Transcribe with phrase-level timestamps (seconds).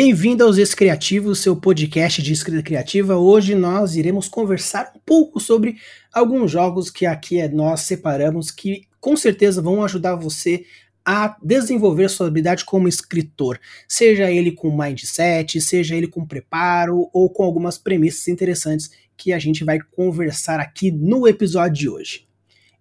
[0.00, 3.16] Bem-vindo aos Excreativos, seu podcast de escrita criativa.
[3.16, 5.76] Hoje nós iremos conversar um pouco sobre
[6.12, 10.64] alguns jogos que aqui é, nós separamos que com certeza vão ajudar você
[11.04, 17.28] a desenvolver sua habilidade como escritor, seja ele com mindset, seja ele com preparo ou
[17.28, 22.28] com algumas premissas interessantes que a gente vai conversar aqui no episódio de hoje.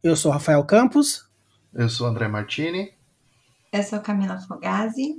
[0.03, 1.27] Eu sou Rafael Campos.
[1.73, 2.91] Eu sou André Martini.
[3.73, 5.15] Eu sou Camila Fogazzi.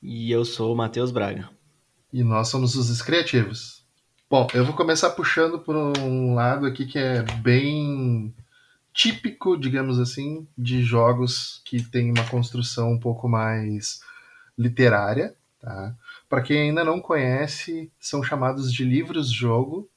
[0.00, 1.50] E eu sou o Matheus Braga.
[2.12, 3.84] E nós somos os Criativos.
[4.30, 8.32] Bom, eu vou começar puxando por um lado aqui que é bem
[8.92, 14.00] típico, digamos assim, de jogos que tem uma construção um pouco mais
[14.56, 15.34] literária.
[15.60, 15.94] Tá?
[16.28, 19.88] Para quem ainda não conhece, são chamados de livros-jogo.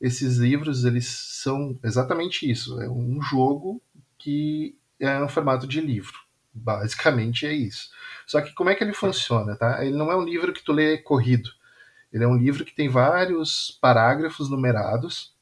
[0.00, 2.80] Esses livros eles são exatamente isso.
[2.80, 3.82] É um jogo
[4.16, 6.23] que é um formato de livro.
[6.54, 7.90] Basicamente é isso.
[8.26, 9.84] Só que como é que ele funciona, tá?
[9.84, 11.50] Ele não é um livro que tu lê corrido.
[12.12, 15.34] Ele é um livro que tem vários parágrafos numerados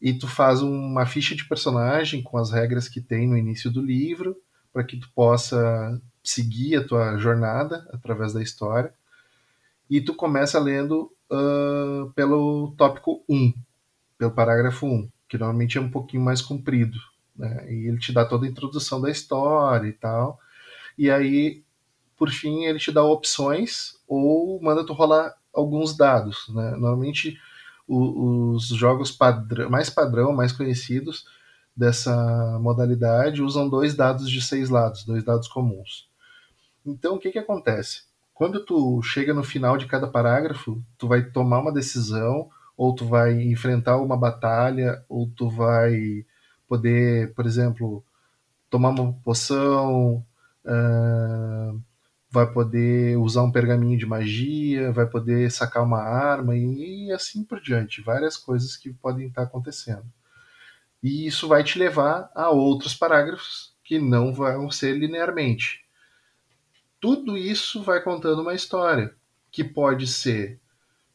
[0.00, 3.82] e tu faz uma ficha de personagem com as regras que tem no início do
[3.82, 4.36] livro
[4.72, 8.92] para que tu possa seguir a tua jornada através da história.
[9.88, 13.54] E tu começa lendo uh, pelo tópico 1,
[14.18, 16.98] pelo parágrafo 1, que normalmente é um pouquinho mais comprido.
[17.34, 17.72] Né?
[17.72, 20.40] E ele te dá toda a introdução da história e tal.
[20.96, 21.64] E aí
[22.16, 26.48] por fim, ele te dá opções ou manda tu rolar alguns dados.
[26.48, 26.70] Né?
[26.72, 27.38] Normalmente,
[27.86, 31.26] o, os jogos padrão, mais padrão, mais conhecidos
[31.76, 36.08] dessa modalidade usam dois dados de seis lados, dois dados comuns.
[36.84, 38.04] Então, o que, que acontece?
[38.32, 43.06] Quando tu chega no final de cada parágrafo, tu vai tomar uma decisão, ou tu
[43.06, 46.24] vai enfrentar uma batalha, ou tu vai
[46.68, 48.04] poder, por exemplo,
[48.70, 50.24] tomar uma poção,
[50.66, 51.82] uh,
[52.30, 57.60] vai poder usar um pergaminho de magia, vai poder sacar uma arma e, assim por
[57.60, 58.02] diante.
[58.02, 60.04] Várias coisas que podem estar acontecendo.
[61.02, 65.84] E isso vai te levar a outros parágrafos que não vão ser linearmente.
[67.00, 69.14] Tudo isso vai contando uma história
[69.50, 70.58] que pode ser,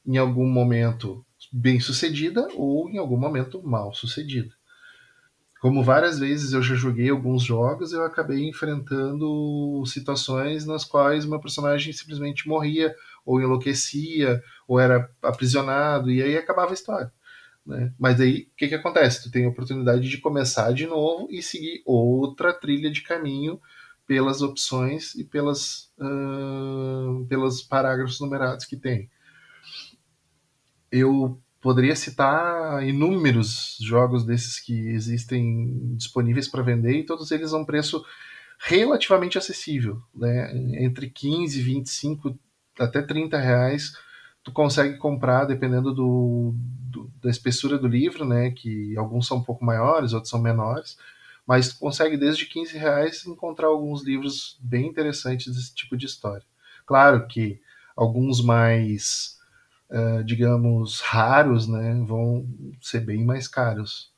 [0.05, 4.55] em algum momento, bem sucedida ou em algum momento mal sucedida
[5.61, 11.39] como várias vezes eu já joguei alguns jogos, eu acabei enfrentando situações nas quais meu
[11.39, 17.13] personagem simplesmente morria, ou enlouquecia, ou era aprisionado, e aí acabava a história.
[17.63, 17.93] Né?
[17.99, 19.21] Mas aí, o que, que acontece?
[19.21, 23.61] Tu tem a oportunidade de começar de novo e seguir outra trilha de caminho
[24.07, 29.11] pelas opções e pelas, uh, pelos parágrafos numerados que tem.
[30.91, 37.57] Eu poderia citar inúmeros jogos desses que existem disponíveis para vender e todos eles a
[37.57, 38.03] um preço
[38.59, 40.51] relativamente acessível, né?
[40.83, 42.37] Entre 15, 25
[42.79, 43.93] até 30 reais
[44.43, 48.51] tu consegue comprar dependendo do, do, da espessura do livro, né?
[48.51, 50.97] Que alguns são um pouco maiores, outros são menores,
[51.45, 56.45] mas tu consegue desde 15 reais encontrar alguns livros bem interessantes desse tipo de história.
[56.85, 57.61] Claro que
[57.95, 59.39] alguns mais
[59.91, 62.45] uh, digamos, raros, né, vão
[62.81, 64.11] ser bem mais caros.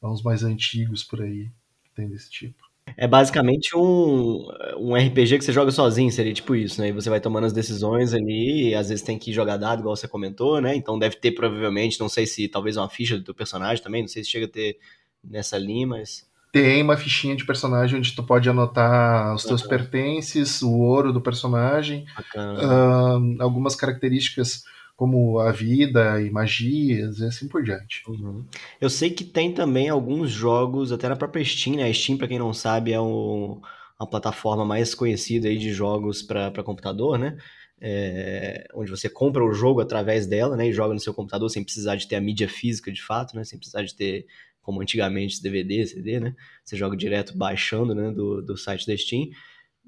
[0.00, 1.50] Os mais antigos por aí
[1.82, 2.66] que tem desse tipo.
[2.96, 6.88] É basicamente um, um RPG que você joga sozinho, seria tipo isso, né?
[6.88, 9.96] E você vai tomando as decisões ali, e às vezes tem que jogar dado, igual
[9.96, 10.76] você comentou, né?
[10.76, 14.08] Então deve ter provavelmente, não sei se talvez uma ficha do teu personagem também, não
[14.08, 14.78] sei se chega a ter
[15.24, 16.24] nessa linha, mas.
[16.52, 21.20] Tem uma fichinha de personagem onde tu pode anotar os teus pertences, o ouro do
[21.20, 24.62] personagem, uh, algumas características
[24.96, 28.02] como a vida e magias e assim por diante.
[28.08, 28.44] Uhum.
[28.80, 31.84] Eu sei que tem também alguns jogos, até na própria Steam, né?
[31.84, 33.60] A Steam, para quem não sabe, é um,
[34.00, 37.36] uma plataforma mais conhecida aí de jogos para computador, né?
[37.78, 40.68] É, onde você compra o jogo através dela, né?
[40.68, 43.44] E joga no seu computador sem precisar de ter a mídia física de fato, né?
[43.44, 44.26] Sem precisar de ter,
[44.62, 46.34] como antigamente, DVD, CD, né?
[46.64, 48.10] Você joga direto baixando, né?
[48.10, 49.28] Do, do site da Steam.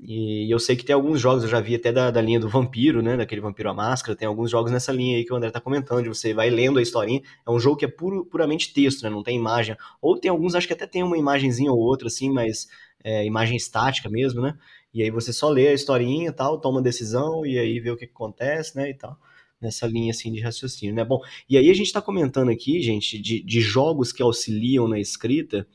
[0.00, 2.48] E eu sei que tem alguns jogos, eu já vi até da, da linha do
[2.48, 3.16] Vampiro, né?
[3.16, 6.04] Daquele Vampiro à Máscara, tem alguns jogos nessa linha aí que o André tá comentando,
[6.04, 7.20] de você vai lendo a historinha.
[7.44, 9.10] É um jogo que é puro, puramente texto, né?
[9.10, 9.76] Não tem imagem.
[10.00, 12.68] Ou tem alguns, acho que até tem uma imagenzinha ou outra, assim, mas
[13.02, 14.56] é, imagem estática mesmo, né?
[14.94, 17.96] E aí você só lê a historinha e tal, toma decisão e aí vê o
[17.96, 18.90] que, que acontece, né?
[18.90, 19.16] E tal.
[19.60, 21.04] Nessa linha assim de raciocínio, né?
[21.04, 25.00] Bom, e aí a gente tá comentando aqui, gente, de, de jogos que auxiliam na
[25.00, 25.66] escrita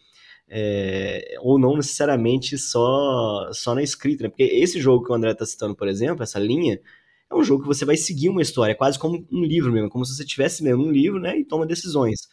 [0.56, 4.30] é, ou não necessariamente só, só na escrita, né?
[4.30, 6.80] Porque esse jogo que o André está citando, por exemplo, essa linha,
[7.28, 9.90] é um jogo que você vai seguir uma história, é quase como um livro mesmo,
[9.90, 12.28] como se você estivesse lendo um livro, né, e toma decisões.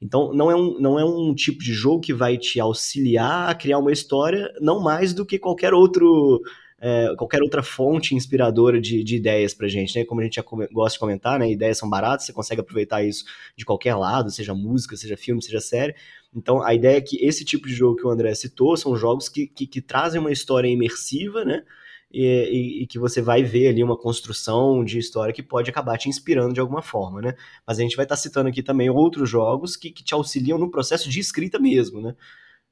[0.00, 3.54] Então, não é, um, não é um tipo de jogo que vai te auxiliar a
[3.54, 6.40] criar uma história, não mais do que qualquer outro
[6.80, 10.04] é, qualquer outra fonte inspiradora de, de ideias pra gente, né?
[10.04, 10.42] Como a gente já
[10.72, 11.50] gosta de comentar, né?
[11.50, 13.24] Ideias são baratas, você consegue aproveitar isso
[13.56, 15.94] de qualquer lado, seja música, seja filme, seja série.
[16.34, 19.28] Então, a ideia é que esse tipo de jogo que o André citou são jogos
[19.28, 21.64] que, que, que trazem uma história imersiva, né?
[22.10, 25.98] E, e, e, que você vai ver ali uma construção de história que pode acabar
[25.98, 27.34] te inspirando de alguma forma, né?
[27.66, 30.56] Mas a gente vai estar tá citando aqui também outros jogos que, que te auxiliam
[30.56, 32.14] no processo de escrita mesmo, né?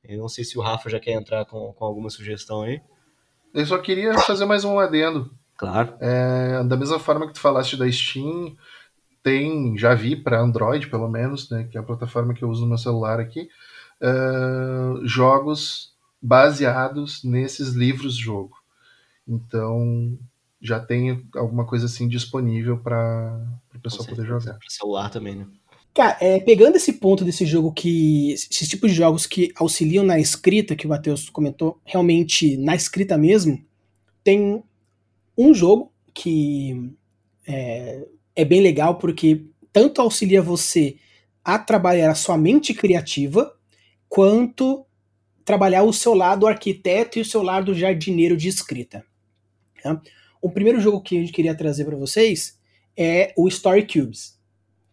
[0.04, 2.80] Eu não sei se o Rafa já quer entrar com, com alguma sugestão aí.
[3.56, 5.30] Eu só queria fazer mais um adendo.
[5.56, 5.94] Claro.
[5.98, 8.54] É, da mesma forma que tu falaste da Steam,
[9.22, 12.60] tem, já vi para Android pelo menos, né, que é a plataforma que eu uso
[12.60, 13.48] no meu celular aqui,
[14.02, 18.58] uh, jogos baseados nesses livros-jogo.
[19.26, 20.18] Então
[20.60, 23.40] já tem alguma coisa assim disponível para
[23.74, 24.58] o pessoal poder jogar.
[24.58, 25.46] Para celular também, né?
[25.96, 28.32] Cara, é, pegando esse ponto desse jogo que.
[28.32, 33.16] Esses tipos de jogos que auxiliam na escrita, que o Matheus comentou, realmente na escrita
[33.16, 33.64] mesmo,
[34.22, 34.62] tem
[35.38, 36.92] um jogo que
[37.48, 40.96] é, é bem legal porque tanto auxilia você
[41.42, 43.56] a trabalhar a sua mente criativa,
[44.06, 44.84] quanto
[45.46, 49.02] trabalhar o seu lado arquiteto e o seu lado jardineiro de escrita.
[49.82, 49.98] Tá?
[50.42, 52.58] O primeiro jogo que a gente queria trazer para vocês
[52.94, 54.35] é o Story Cubes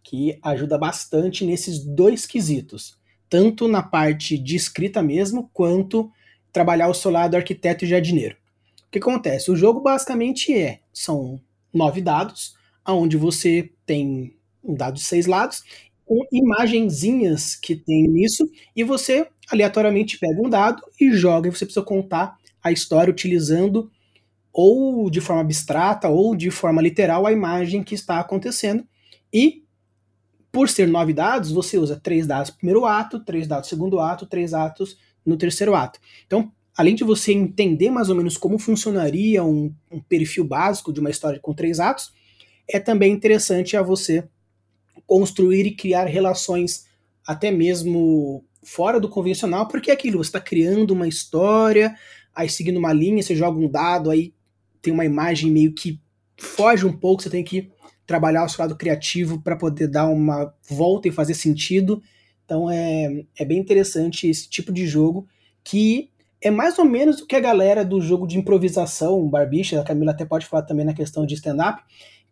[0.03, 2.97] que ajuda bastante nesses dois quesitos,
[3.29, 6.11] tanto na parte de escrita mesmo, quanto
[6.51, 8.35] trabalhar o seu lado arquiteto e jardineiro.
[8.87, 9.49] O que acontece?
[9.49, 11.41] O jogo basicamente é, são
[11.73, 12.55] nove dados,
[12.85, 15.63] aonde você tem um dado de seis lados,
[16.05, 21.65] com imagenzinhas que tem nisso, e você aleatoriamente pega um dado e joga, e você
[21.65, 23.91] precisa contar a história utilizando
[24.51, 28.85] ou de forma abstrata ou de forma literal a imagem que está acontecendo,
[29.33, 29.62] e
[30.53, 33.99] por ser nove dados, você usa três dados no primeiro ato, três dados no segundo
[33.99, 34.95] ato, três atos
[35.25, 35.99] no terceiro ato.
[36.27, 40.99] Então, além de você entender mais ou menos como funcionaria um, um perfil básico de
[40.99, 42.13] uma história com três atos,
[42.69, 44.29] é também interessante a você
[45.07, 46.85] construir e criar relações
[47.25, 51.95] até mesmo fora do convencional, porque é aquilo, você está criando uma história,
[52.33, 54.31] aí seguindo uma linha, você joga um dado, aí
[54.83, 55.99] tem uma imagem meio que
[56.37, 57.72] foge um pouco, você tem que
[58.05, 62.01] trabalhar o seu lado criativo para poder dar uma volta e fazer sentido.
[62.45, 65.27] Então é, é bem interessante esse tipo de jogo
[65.63, 66.09] que
[66.41, 70.11] é mais ou menos o que a galera do jogo de improvisação, Barbicha, a Camila
[70.11, 71.81] até pode falar também na questão de stand-up,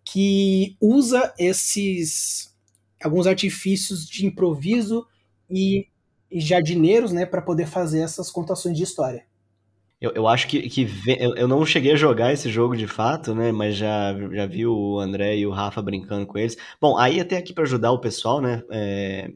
[0.03, 2.53] que usa esses
[3.01, 5.07] alguns artifícios de improviso
[5.50, 5.88] e,
[6.29, 9.25] e jardineiros, né, para poder fazer essas contações de história.
[10.01, 10.89] Eu, eu acho que, que
[11.19, 13.51] eu, eu não cheguei a jogar esse jogo de fato, né?
[13.51, 16.57] Mas já, já vi o André e o Rafa brincando com eles.
[16.81, 18.63] Bom, aí até aqui para ajudar o pessoal, né?
[18.71, 19.30] É,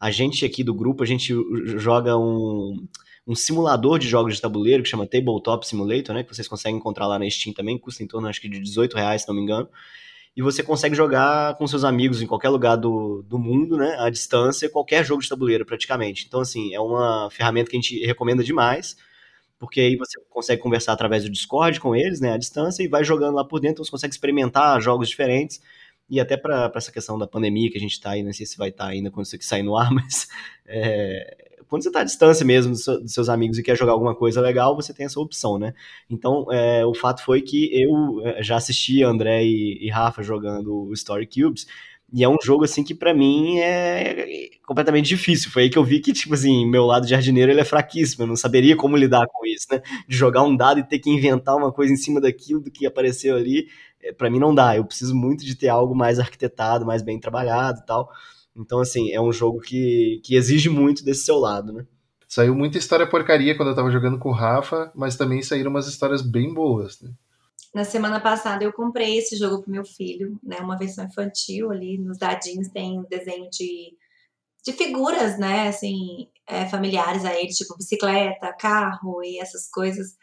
[0.00, 1.34] a gente aqui do grupo, a gente
[1.78, 2.82] joga um,
[3.26, 6.22] um simulador de jogos de tabuleiro que chama Tabletop Simulator, né?
[6.22, 8.96] Que vocês conseguem encontrar lá na Steam também, custa em torno acho que de 18
[8.96, 9.68] reais, se não me engano.
[10.34, 13.96] E você consegue jogar com seus amigos em qualquer lugar do, do mundo, né?
[13.98, 16.24] À distância, qualquer jogo de tabuleiro praticamente.
[16.26, 18.96] Então, assim, é uma ferramenta que a gente recomenda demais
[19.58, 23.04] porque aí você consegue conversar através do Discord com eles, né, à distância, e vai
[23.04, 25.60] jogando lá por dentro, você consegue experimentar jogos diferentes,
[26.08, 28.56] e até para essa questão da pandemia que a gente está aí, não sei se
[28.56, 30.28] vai estar tá ainda quando isso aqui sair no ar, mas
[30.66, 34.14] é, quando você está à distância mesmo dos, dos, seus amigos e quer jogar alguma
[34.14, 35.74] coisa legal, você tem essa opção, né?
[36.08, 40.88] Então, é, o fato foi que eu é, já assisti André e, e Rafa jogando
[40.88, 41.66] o Story Cubes,
[42.16, 45.50] e é um jogo, assim, que para mim é completamente difícil.
[45.50, 48.22] Foi aí que eu vi que, tipo assim, meu lado de jardineiro ele é fraquíssimo.
[48.22, 49.82] Eu não saberia como lidar com isso, né?
[50.08, 52.86] De jogar um dado e ter que inventar uma coisa em cima daquilo do que
[52.86, 53.66] apareceu ali.
[54.02, 54.74] É, para mim não dá.
[54.74, 58.08] Eu preciso muito de ter algo mais arquitetado, mais bem trabalhado e tal.
[58.56, 61.84] Então, assim, é um jogo que, que exige muito desse seu lado, né?
[62.26, 65.86] Saiu muita história porcaria quando eu tava jogando com o Rafa, mas também saíram umas
[65.86, 67.10] histórias bem boas, né?
[67.76, 70.56] Na semana passada eu comprei esse jogo pro meu filho, né?
[70.60, 73.94] Uma versão infantil ali, nos dadinhos tem desenho de,
[74.64, 75.68] de figuras, né?
[75.68, 80.16] Assim, é, familiares a ele, tipo bicicleta, carro e essas coisas.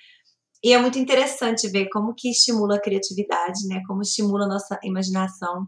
[0.64, 3.84] E é muito interessante ver como que estimula a criatividade, né?
[3.86, 5.68] Como estimula a nossa imaginação.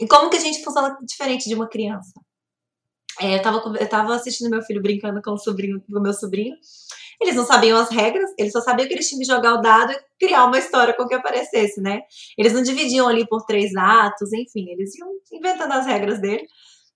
[0.00, 2.18] E como que a gente funciona diferente de uma criança.
[3.20, 6.56] É, eu, tava, eu tava assistindo meu filho brincando com o sobrinho, com meu sobrinho.
[7.20, 9.92] Eles não sabiam as regras, eles só sabiam que eles tinham que jogar o dado
[9.92, 12.00] e criar uma história com que aparecesse, né?
[12.36, 16.46] Eles não dividiam ali por três atos, enfim, eles iam inventando as regras dele,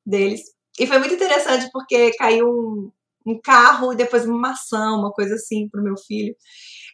[0.04, 0.42] deles.
[0.78, 2.90] E foi muito interessante porque caiu um,
[3.26, 6.34] um carro e depois uma maçã, uma coisa assim pro meu filho.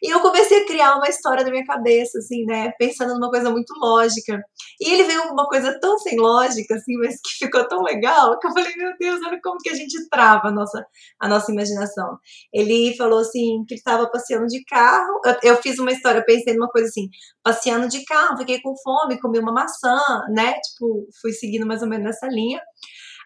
[0.03, 2.71] E eu comecei a criar uma história na minha cabeça, assim, né?
[2.77, 4.39] Pensando numa coisa muito lógica.
[4.79, 8.37] E ele veio com uma coisa tão sem lógica, assim, mas que ficou tão legal,
[8.39, 10.85] que eu falei, meu Deus, olha como que a gente trava a nossa,
[11.19, 12.17] a nossa imaginação.
[12.53, 15.21] Ele falou, assim, que estava passeando de carro.
[15.25, 17.09] Eu, eu, fiz uma história, pensei numa coisa assim,
[17.43, 19.97] passeando de carro, fiquei com fome, comi uma maçã,
[20.29, 20.53] né?
[20.59, 22.61] Tipo, fui seguindo mais ou menos nessa linha.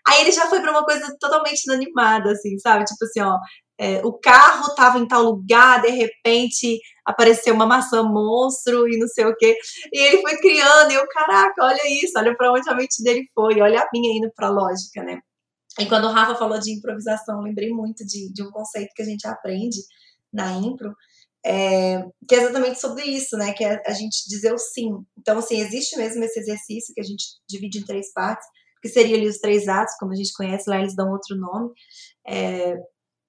[0.08, 2.86] Aí ele já foi para uma coisa totalmente inanimada, assim, sabe?
[2.86, 3.38] Tipo assim, ó,
[3.80, 9.08] é, o carro estava em tal lugar, de repente apareceu uma maçã monstro e não
[9.08, 9.58] sei o quê.
[9.92, 13.28] E ele foi criando, e eu, caraca, olha isso, olha para onde a mente dele
[13.34, 15.20] foi, olha a minha indo para a lógica, né?
[15.80, 19.06] E quando o Rafa falou de improvisação, lembrei muito de, de um conceito que a
[19.06, 19.78] gente aprende
[20.32, 20.94] na impro,
[21.44, 23.54] é, que é exatamente sobre isso, né?
[23.54, 24.92] Que é a gente dizer o sim.
[25.18, 28.46] Então, assim, existe mesmo esse exercício que a gente divide em três partes,
[28.82, 31.72] que seria ali os três atos, como a gente conhece, lá eles dão outro nome.
[32.28, 32.78] É,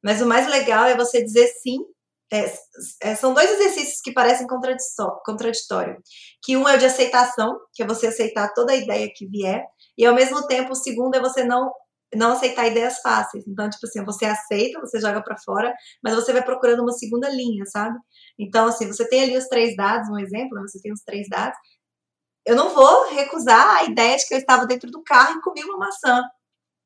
[0.02, 1.78] mas o mais legal é você dizer sim.
[2.32, 2.50] É,
[3.02, 5.99] é, são dois exercícios que parecem contraditórios.
[6.42, 9.62] Que um é o de aceitação, que é você aceitar toda a ideia que vier,
[9.99, 11.71] e ao mesmo tempo o segundo é você não
[12.14, 13.47] não aceitar ideias fáceis.
[13.47, 17.28] Então, tipo assim, você aceita, você joga para fora, mas você vai procurando uma segunda
[17.30, 17.99] linha, sabe?
[18.38, 20.62] Então, assim, você tem ali os três dados, um exemplo, né?
[20.66, 21.56] você tem os três dados.
[22.45, 25.63] Eu não vou recusar a ideia de que eu estava dentro do carro e comi
[25.65, 26.23] uma maçã.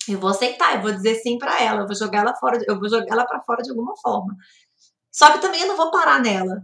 [0.09, 2.79] Eu vou aceitar, eu vou dizer sim para ela, eu vou jogar ela fora, eu
[2.79, 4.37] vou jogar ela para fora de alguma forma.
[5.11, 6.63] Só que também eu não vou parar nela,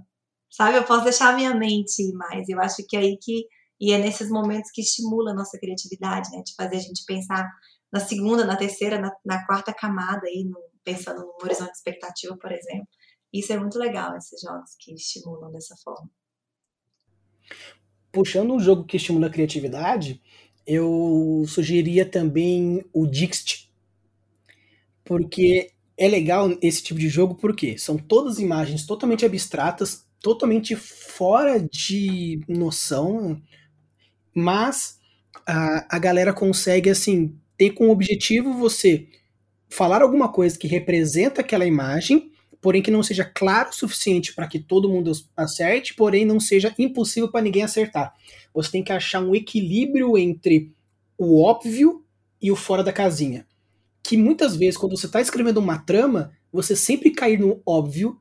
[0.51, 0.77] sabe?
[0.77, 2.49] Eu posso deixar a minha mente ir mais.
[2.49, 3.47] Eu acho que é aí que
[3.81, 6.41] e é nesses momentos que estimula a nossa criatividade, né?
[6.47, 7.51] De fazer a gente pensar
[7.93, 12.37] na segunda, na terceira, na, na quarta camada aí, no, pensando no horizonte de expectativa,
[12.37, 12.87] por exemplo.
[13.33, 16.09] Isso é muito legal, esses jogos que estimulam dessa forma.
[18.12, 20.21] Puxando um jogo que estimula a criatividade,
[20.66, 23.69] eu sugeriria também o Dixit.
[25.04, 31.59] Porque é legal esse tipo de jogo, porque são todas imagens totalmente abstratas, totalmente fora
[31.61, 33.40] de noção,
[34.35, 34.99] mas
[35.47, 39.07] a, a galera consegue, assim, ter como objetivo você
[39.71, 42.32] falar alguma coisa que representa aquela imagem,
[42.62, 46.73] porém que não seja claro o suficiente para que todo mundo acerte, porém não seja
[46.78, 48.14] impossível para ninguém acertar.
[48.54, 50.73] Você tem que achar um equilíbrio entre
[51.19, 52.04] o óbvio
[52.40, 53.45] e o fora da casinha.
[54.02, 58.19] Que muitas vezes, quando você está escrevendo uma trama, você sempre cair no óbvio,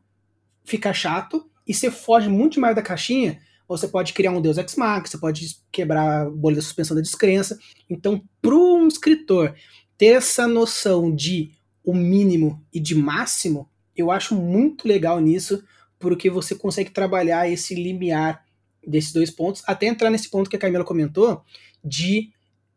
[0.63, 4.75] fica chato, e você foge muito mais da caixinha, você pode criar um Deus Ex
[4.75, 7.57] Machina, você pode quebrar a bolha da suspensão da descrença.
[7.89, 9.55] Então, para um escritor
[9.97, 11.51] ter essa noção de
[11.83, 15.63] o mínimo e de máximo, eu acho muito legal nisso,
[15.99, 18.43] porque você consegue trabalhar esse limiar
[18.85, 21.43] desses dois pontos, até entrar nesse ponto que a Camila comentou,
[21.83, 22.31] de,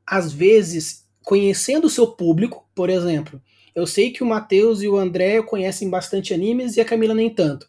[0.06, 3.40] às vezes, conhecendo o seu público, por exemplo,
[3.75, 7.30] eu sei que o Matheus e o André conhecem bastante animes e a Camila nem
[7.30, 7.68] tanto.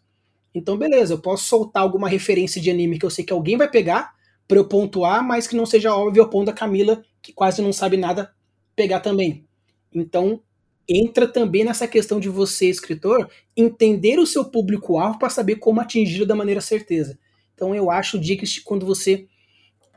[0.54, 3.70] Então, beleza, eu posso soltar alguma referência de anime que eu sei que alguém vai
[3.70, 4.14] pegar
[4.46, 7.72] para eu pontuar, mas que não seja óbvio ao ponto da Camila, que quase não
[7.72, 8.32] sabe nada,
[8.74, 9.44] pegar também.
[9.92, 10.40] Então,
[10.88, 16.24] entra também nessa questão de você, escritor, entender o seu público-alvo para saber como atingir
[16.24, 17.18] da maneira certeza.
[17.54, 19.26] Então eu acho o Dixit, quando você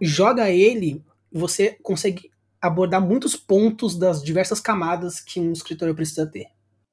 [0.01, 2.31] joga ele, você consegue
[2.62, 6.48] abordar muitos pontos das diversas camadas que um escritor precisa ter.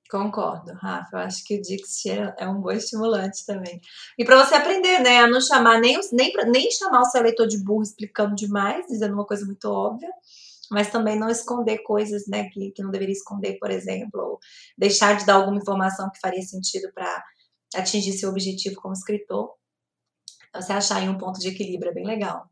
[0.08, 1.16] Concordo, Rafa.
[1.16, 3.80] Eu acho que o Dixit é, é um bom estimulante também.
[4.16, 7.46] E para você aprender, né, a não chamar nem, nem, nem chamar o seu leitor
[7.46, 10.10] de burro explicando demais, dizendo uma coisa muito óbvia,
[10.70, 14.38] mas também não esconder coisas né, que, que não deveria esconder, por exemplo, ou
[14.76, 17.25] deixar de dar alguma informação que faria sentido para
[17.75, 19.50] atingir seu objetivo como escritor.
[20.49, 22.49] Então, você achar aí um ponto de equilíbrio é bem legal.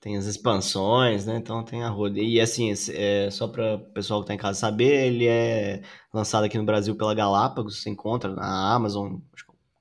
[0.00, 1.36] Tem as expansões, né?
[1.38, 2.20] Então tem a roda.
[2.20, 5.82] E assim, é, só para o pessoal que está em casa saber, ele é
[6.12, 9.16] lançado aqui no Brasil pela Galápagos, você encontra na Amazon,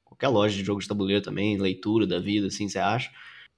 [0.06, 3.12] qualquer loja de jogo de tabuleiro também, leitura da vida, assim, você acha.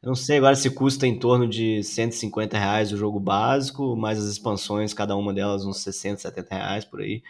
[0.05, 4.19] Eu não sei agora se custa em torno de 150 reais o jogo básico, mais
[4.19, 7.24] as expansões, cada uma delas uns 60, 70 reais por aí.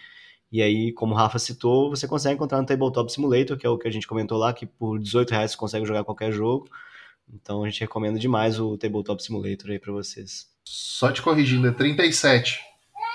[0.51, 3.77] E aí, como o Rafa citou, você consegue encontrar no Tabletop Simulator, que é o
[3.77, 6.67] que a gente comentou lá, que por 18 reais você consegue jogar qualquer jogo.
[7.33, 10.49] Então a gente recomenda demais o Tabletop Simulator aí para vocês.
[10.65, 12.59] Só te corrigindo, é 37.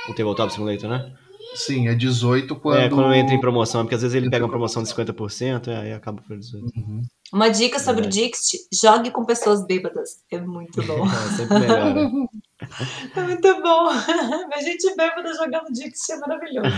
[0.08, 1.14] O Tabletop Simulator, né?
[1.54, 2.78] Sim, é 18 quando.
[2.78, 5.70] É, quando entra em promoção, porque às vezes ele pega uma promoção de 50%, e
[5.70, 6.64] aí acaba por 18.
[6.64, 7.02] Uhum.
[7.32, 8.06] Uma dica sobre é.
[8.06, 10.22] o Dixit: jogue com pessoas bêbadas.
[10.30, 11.06] É muito bom.
[11.06, 11.94] É sempre melhor.
[11.94, 12.26] Né?
[13.16, 13.88] é muito bom.
[14.52, 16.76] A gente bêbada jogando Dixit é maravilhoso.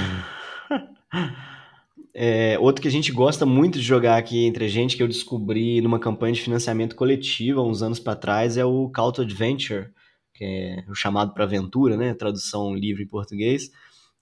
[2.14, 5.09] É, outro que a gente gosta muito de jogar aqui entre a gente, que eu
[5.09, 9.23] descobri numa campanha de financiamento coletivo há uns anos para trás, é o Call to
[9.23, 9.88] Adventure,
[10.35, 12.12] que é o chamado para aventura, né?
[12.12, 13.71] Tradução livre em português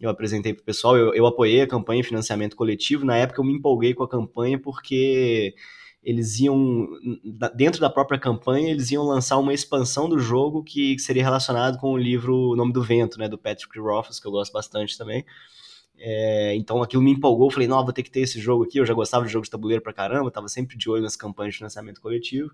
[0.01, 3.05] eu apresentei para o pessoal, eu, eu apoiei a campanha financiamento coletivo.
[3.05, 5.55] Na época eu me empolguei com a campanha porque
[6.03, 6.89] eles iam,
[7.55, 11.93] dentro da própria campanha, eles iam lançar uma expansão do jogo que seria relacionado com
[11.93, 15.25] o livro O Nome do Vento, né, do Patrick Rothfuss, que eu gosto bastante também.
[15.99, 18.87] É, então aquilo me empolgou, falei, não, vou ter que ter esse jogo aqui, eu
[18.87, 21.59] já gostava de jogos de tabuleiro pra caramba, tava sempre de olho nas campanhas de
[21.59, 22.51] financiamento coletivo,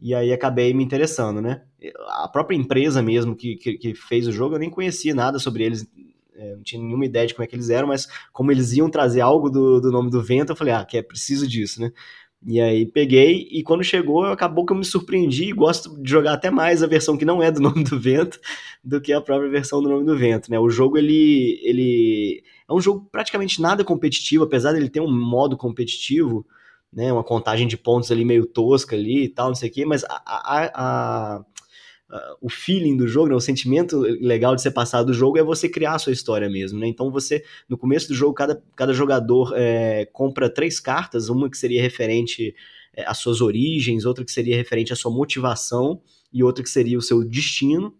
[0.00, 1.62] e aí acabei me interessando, né?
[2.08, 5.62] A própria empresa mesmo que, que, que fez o jogo, eu nem conhecia nada sobre
[5.62, 5.86] eles,
[6.34, 8.90] é, não tinha nenhuma ideia de como é que eles eram, mas como eles iam
[8.90, 11.92] trazer algo do, do nome do vento, eu falei, ah, que é preciso disso, né?
[12.44, 16.32] E aí peguei, e quando chegou, acabou que eu me surpreendi e gosto de jogar
[16.32, 18.40] até mais a versão que não é do Nome do Vento
[18.82, 20.58] do que a própria versão do Nome do Vento, né?
[20.58, 25.56] O jogo, ele, ele é um jogo praticamente nada competitivo, apesar dele ter um modo
[25.56, 26.44] competitivo,
[26.92, 27.12] né?
[27.12, 30.02] Uma contagem de pontos ali meio tosca ali e tal, não sei o quê, mas
[30.04, 31.44] a, a, a
[32.12, 35.42] uh, o feeling do jogo, né, o sentimento legal de ser passado do jogo é
[35.42, 36.86] você criar a sua história mesmo, né?
[36.86, 41.56] Então você, no começo do jogo, cada, cada jogador é, compra três cartas, uma que
[41.56, 42.54] seria referente
[42.94, 46.00] é, às suas origens, outra que seria referente à sua motivação
[46.32, 47.94] e outra que seria o seu destino.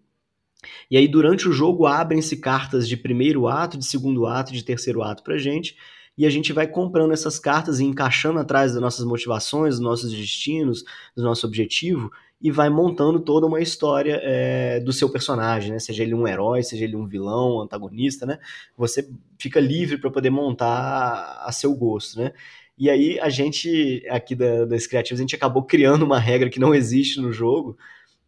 [0.91, 5.03] E aí, durante o jogo, abrem-se cartas de primeiro ato, de segundo ato, de terceiro
[5.03, 5.77] ato pra gente,
[6.17, 10.13] e a gente vai comprando essas cartas e encaixando atrás das nossas motivações, dos nossos
[10.13, 10.85] destinos,
[11.17, 12.11] do nosso objetivo,
[12.43, 15.79] e vai montando toda uma história é, do seu personagem, né?
[15.79, 18.39] Seja ele um herói, seja ele um vilão, um antagonista, né?
[18.77, 19.09] Você
[19.39, 22.33] fica livre para poder montar a seu gosto, né?
[22.77, 26.59] E aí a gente, aqui da, das criativas, a gente acabou criando uma regra que
[26.59, 27.79] não existe no jogo,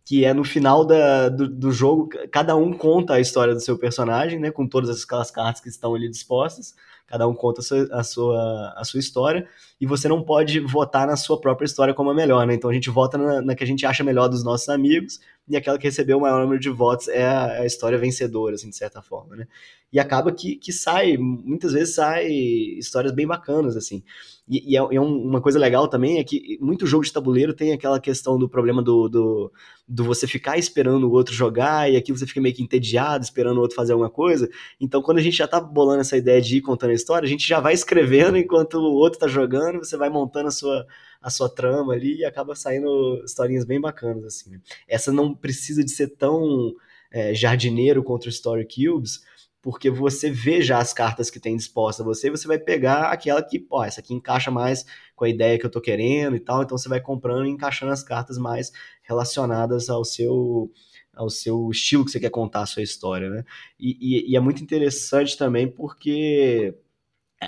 [0.04, 3.76] que é no final da, do, do, jogo, cada um conta a história do seu
[3.76, 4.52] personagem, né?
[4.52, 6.74] Com todas aquelas cartas que estão ali dispostas
[7.14, 9.46] cada um conta a sua, a sua, a sua história,
[9.80, 12.54] e você não pode votar na sua própria história como a melhor, né?
[12.54, 15.56] Então a gente vota na, na, que a gente acha melhor dos nossos amigos, e
[15.56, 18.70] aquela que recebeu o maior número de votos é a, é a história vencedora, assim,
[18.70, 19.46] de certa forma, né?
[19.92, 24.02] E acaba que, que sai, muitas vezes sai histórias bem bacanas, assim.
[24.48, 27.72] E, e é, é, uma coisa legal também é que muito jogo de tabuleiro tem
[27.72, 29.52] aquela questão do problema do, do,
[29.86, 33.58] do, você ficar esperando o outro jogar e aqui você fica meio que entediado esperando
[33.58, 34.48] o outro fazer alguma coisa.
[34.80, 37.30] Então, quando a gente já tá bolando essa ideia de ir contando a história, a
[37.30, 40.86] gente já vai escrevendo enquanto o outro tá jogando, você vai montando a sua,
[41.24, 44.60] a sua trama ali e acaba saindo historinhas bem bacanas, assim.
[44.86, 46.74] Essa não precisa de ser tão
[47.10, 49.22] é, jardineiro contra o Story Cubes,
[49.62, 53.42] porque você vê já as cartas que tem disposta a você, você vai pegar aquela
[53.42, 54.84] que, pô, essa aqui encaixa mais
[55.16, 57.90] com a ideia que eu tô querendo e tal, então você vai comprando e encaixando
[57.90, 58.70] as cartas mais
[59.02, 60.70] relacionadas ao seu
[61.16, 63.44] ao seu estilo que você quer contar a sua história, né?
[63.78, 66.74] E, e, e é muito interessante também porque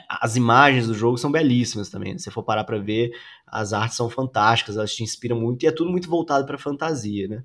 [0.09, 2.17] as imagens do jogo são belíssimas também.
[2.19, 3.13] Se você for parar para ver,
[3.47, 7.29] as artes são fantásticas, elas te inspiram muito e é tudo muito voltado para fantasia,
[7.29, 7.45] né?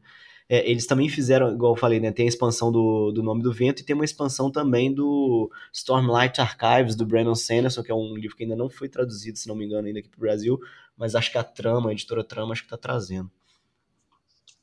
[0.49, 2.11] É, eles também fizeram, igual eu falei, né?
[2.11, 6.41] Tem a expansão do, do Nome do Vento e tem uma expansão também do Stormlight
[6.41, 9.55] Archives, do Brandon Sanderson, que é um livro que ainda não foi traduzido, se não
[9.55, 10.59] me engano, ainda aqui pro Brasil,
[10.97, 13.31] mas acho que a Trama, a editora Trama, acho que tá trazendo.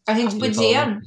[0.07, 1.01] A gente podia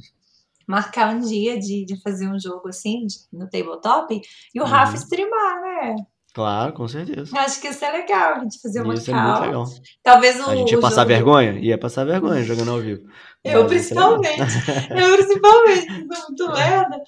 [0.66, 4.20] marcar um dia de, de fazer um jogo assim, no tabletop,
[4.52, 4.68] e o uhum.
[4.68, 5.96] Rafa streamar, né?
[6.34, 7.36] Claro, com certeza.
[7.38, 9.64] Acho que isso é legal, a gente fazer uma Isso é muito legal.
[10.02, 11.08] Talvez o, A gente ia passar jogo...
[11.08, 11.58] vergonha?
[11.58, 13.06] Ia passar vergonha jogando ao vivo.
[13.44, 14.38] Eu principalmente.
[14.96, 17.02] eu principalmente, muito lerda.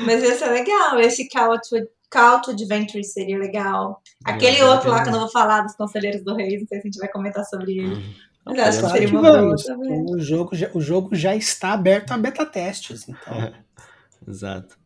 [0.00, 0.98] Mas ia ser legal.
[0.98, 1.76] Esse Call to,
[2.10, 4.02] Call to Adventure seria legal.
[4.24, 6.80] Aquele é, outro lá que eu não vou falar, dos Conselheiros do Rei, não sei
[6.80, 7.94] se a gente vai comentar sobre ele.
[7.94, 8.14] Uhum.
[8.46, 10.04] Mas acho que seria uma boa também.
[10.08, 13.52] O jogo, já, o jogo já está aberto a beta testes, então.
[14.26, 14.76] Exato.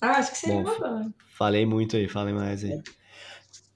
[0.00, 1.14] Ah, acho que seria Bom, uma boa.
[1.36, 2.80] Falei muito aí, falei mais aí.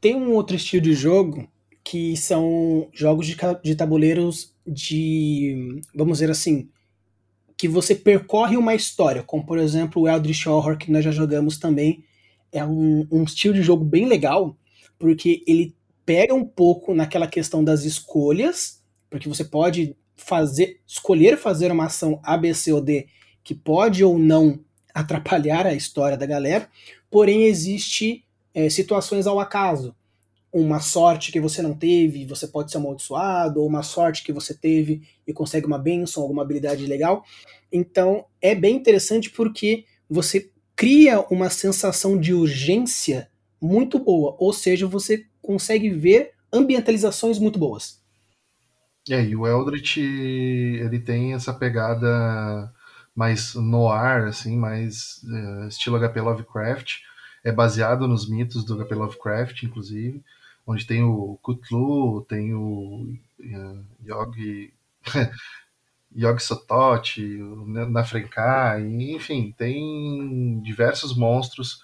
[0.01, 1.49] Tem um outro estilo de jogo
[1.85, 6.69] que são jogos de, de tabuleiros de, vamos dizer assim,
[7.57, 11.59] que você percorre uma história, como por exemplo o Eldritch Horror, que nós já jogamos
[11.59, 12.05] também.
[12.53, 14.57] É um, um estilo de jogo bem legal,
[14.99, 15.75] porque ele
[16.07, 22.21] pega um pouco naquela questão das escolhas, porque você pode fazer, escolher fazer uma ação
[22.23, 23.07] A, B, C ou D
[23.43, 24.61] que pode ou não
[24.95, 26.69] atrapalhar a história da galera,
[27.11, 29.95] porém existe é, situações ao acaso.
[30.53, 34.53] Uma sorte que você não teve, você pode ser amaldiçoado, ou uma sorte que você
[34.53, 37.25] teve e consegue uma benção, alguma habilidade legal.
[37.73, 44.87] Então é bem interessante porque você cria uma sensação de urgência muito boa, ou seja,
[44.87, 48.01] você consegue ver ambientalizações muito boas.
[49.09, 52.73] É, e o Eldritch ele tem essa pegada
[53.15, 56.99] mais noir, assim, mais uh, estilo HP Lovecraft,
[57.43, 58.95] é baseado nos mitos do H.P.
[58.95, 60.23] Lovecraft, inclusive,
[60.67, 63.07] onde tem o Cthulhu, tem o
[63.41, 64.73] uh, Yogi,
[66.15, 71.83] Yogi Sotote, o Nafrenkai, enfim, tem diversos monstros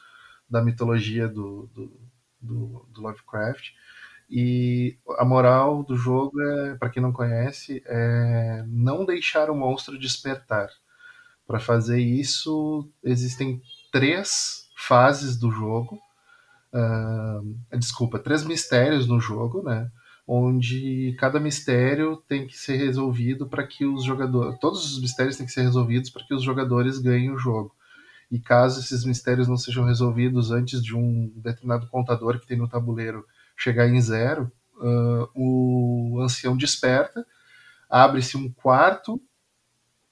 [0.48, 1.92] da mitologia do, do,
[2.40, 3.70] do, do Lovecraft.
[4.28, 9.98] E a moral do jogo é, para quem não conhece, é não deixar o monstro
[9.98, 10.68] despertar.
[11.46, 15.98] Para fazer isso, existem três fases do jogo.
[16.72, 19.90] Uh, desculpa, três mistérios no jogo, né?
[20.28, 24.58] Onde cada mistério tem que ser resolvido para que os jogadores.
[24.60, 27.74] Todos os mistérios têm que ser resolvidos para que os jogadores ganhem o jogo.
[28.30, 32.68] E caso esses mistérios não sejam resolvidos antes de um determinado contador que tem no
[32.68, 33.24] tabuleiro
[33.56, 37.24] chegar em zero, uh, o ancião desperta,
[37.88, 39.22] abre-se um quarto,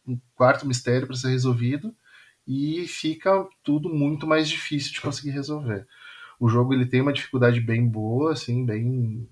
[0.07, 1.95] um quarto mistério para ser resolvido
[2.47, 5.87] e fica tudo muito mais difícil de conseguir resolver.
[6.39, 9.29] O jogo ele tem uma dificuldade bem boa, assim, bem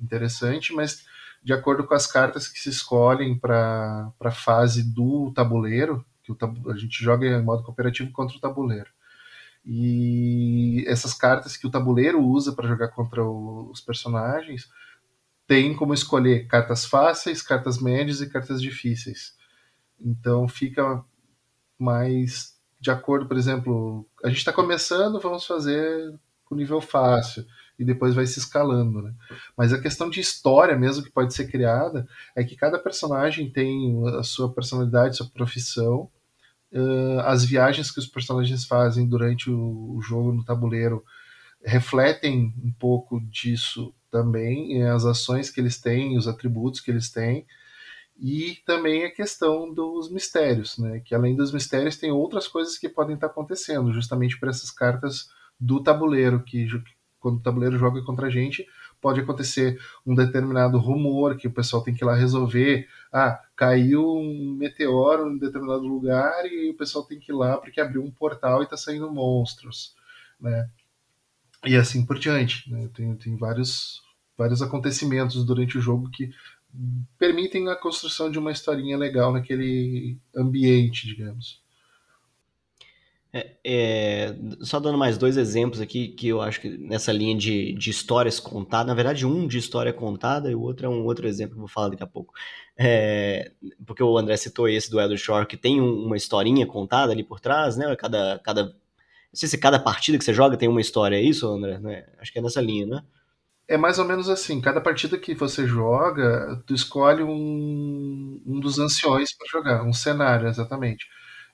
[0.00, 1.04] interessante, mas
[1.42, 6.38] de acordo com as cartas que se escolhem para a fase do tabuleiro, que o
[6.70, 8.90] a gente joga em modo cooperativo contra o tabuleiro.
[9.64, 14.68] E essas cartas que o tabuleiro usa para jogar contra o, os personagens
[15.46, 19.34] tem como escolher cartas fáceis, cartas médias e cartas difíceis.
[20.00, 21.04] Então fica
[21.80, 26.14] mais de acordo, por exemplo, a gente está começando, vamos fazer
[26.44, 27.44] com nível fácil
[27.78, 29.14] e depois vai se escalando, né?
[29.56, 34.02] Mas a questão de história mesmo que pode ser criada é que cada personagem tem
[34.18, 36.10] a sua personalidade, sua profissão
[36.72, 41.04] uh, as viagens que os personagens fazem durante o, o, jogo no tabuleiro
[41.64, 47.46] refletem um pouco disso também, as ações que eles têm, os atributos que eles têm,
[48.20, 51.00] e também a questão dos mistérios, né?
[51.00, 55.30] Que além dos mistérios tem outras coisas que podem estar acontecendo, justamente por essas cartas
[55.58, 56.66] do tabuleiro que
[57.18, 58.66] quando o tabuleiro joga contra a gente,
[59.00, 62.88] pode acontecer um determinado rumor que o pessoal tem que ir lá resolver.
[63.12, 67.80] Ah, caiu um meteoro em determinado lugar e o pessoal tem que ir lá porque
[67.80, 69.94] abriu um portal e está saindo monstros,
[70.38, 70.68] né?
[71.64, 72.70] E assim por diante.
[72.70, 72.88] Né?
[72.94, 74.02] Tem, tem vários,
[74.36, 76.30] vários acontecimentos durante o jogo que
[77.18, 81.60] permitem a construção de uma historinha legal naquele ambiente, digamos.
[83.32, 87.72] É, é, só dando mais dois exemplos aqui, que eu acho que nessa linha de,
[87.74, 91.28] de histórias contadas, na verdade, um de história contada e o outro é um outro
[91.28, 92.34] exemplo que eu vou falar daqui a pouco.
[92.76, 93.52] É,
[93.86, 97.22] porque o André citou esse do Elder Shore, que tem um, uma historinha contada ali
[97.22, 97.94] por trás, né?
[97.94, 98.72] Cada, cada, não
[99.32, 101.78] sei se cada partida que você joga tem uma história, é isso, André?
[101.78, 102.06] Né?
[102.18, 103.02] Acho que é nessa linha, né?
[103.70, 108.80] É mais ou menos assim, cada partida que você joga, tu escolhe um, um dos
[108.80, 111.06] anciões para jogar, um cenário, exatamente.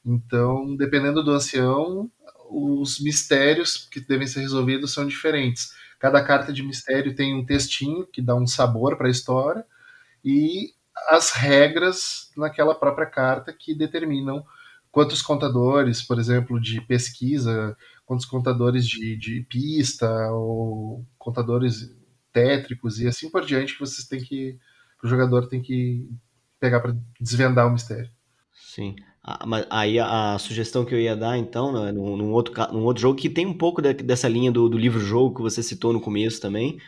[0.03, 2.11] Então, dependendo do ancião,
[2.49, 5.75] os mistérios que devem ser resolvidos são diferentes.
[5.99, 9.63] Cada carta de mistério tem um textinho que dá um sabor para a história
[10.25, 10.73] e
[11.11, 14.43] as regras naquela própria carta que determinam
[14.91, 17.77] quantos contadores, por exemplo, de pesquisa,
[18.07, 21.95] quantos contadores de, de pista ou contadores
[22.37, 24.59] tétricos e assim por diante que vocês têm que
[25.03, 26.07] o jogador tem que
[26.61, 28.11] pegar para desvendar o mistério.
[28.53, 28.95] Sim.
[29.23, 33.01] Ah, aí a, sugestão que eu ia dar, então, né, num, num, outro, num outro
[33.01, 36.01] jogo que tem um pouco de, dessa linha do, do livro-jogo que você citou no
[36.01, 36.79] começo também,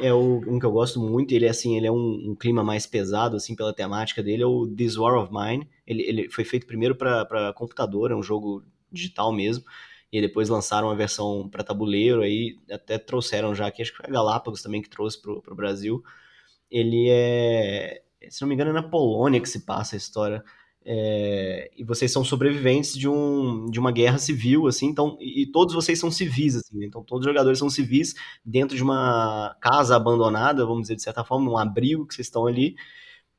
[0.00, 2.64] é o, um que eu gosto muito, ele é assim, ele é um, um, clima
[2.64, 5.68] mais pesado, assim, pela temática dele, é o This War of Mine.
[5.86, 9.64] Ele, ele foi feito primeiro para computador, é um jogo digital mesmo,
[10.14, 14.06] e depois lançaram uma versão para tabuleiro, aí até trouxeram já aqui, acho que foi
[14.06, 16.04] a Galápagos também que trouxe para o Brasil.
[16.70, 20.44] Ele é, se não me engano, é na Polônia que se passa a história,
[20.84, 25.46] é, e vocês são sobreviventes de, um, de uma guerra civil, assim, então, e, e
[25.50, 26.86] todos vocês são civis, assim, né?
[26.86, 31.24] então todos os jogadores são civis dentro de uma casa abandonada, vamos dizer, de certa
[31.24, 32.76] forma, um abrigo que vocês estão ali,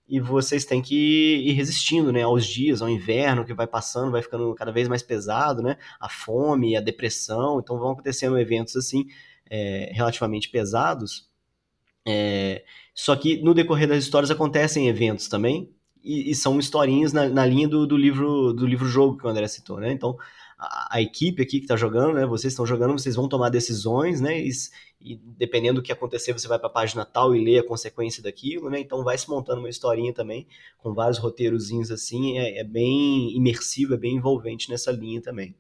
[0.08, 4.22] e vocês têm que ir resistindo, né, aos dias, ao inverno que vai passando, vai
[4.22, 9.06] ficando cada vez mais pesado, né, a fome, a depressão, então vão acontecendo eventos, assim,
[9.50, 11.28] é, relativamente pesados,
[12.08, 12.64] é,
[12.94, 15.70] só que no decorrer das histórias acontecem eventos também,
[16.04, 19.30] e, e são historinhas na, na linha do, do, livro do livro jogo que o
[19.30, 19.92] André citou, né?
[19.92, 20.16] Então
[20.58, 22.26] a, a equipe aqui que está jogando, né?
[22.26, 24.40] Vocês estão jogando, vocês vão tomar decisões, né?
[24.40, 24.50] E,
[25.02, 28.24] e dependendo do que acontecer, você vai para a página tal e lê a consequência
[28.24, 28.80] daquilo, né?
[28.80, 33.94] Então vai se montando uma historinha também com vários roteirozinhos assim, é, é bem imersivo,
[33.94, 35.56] é bem envolvente nessa linha também.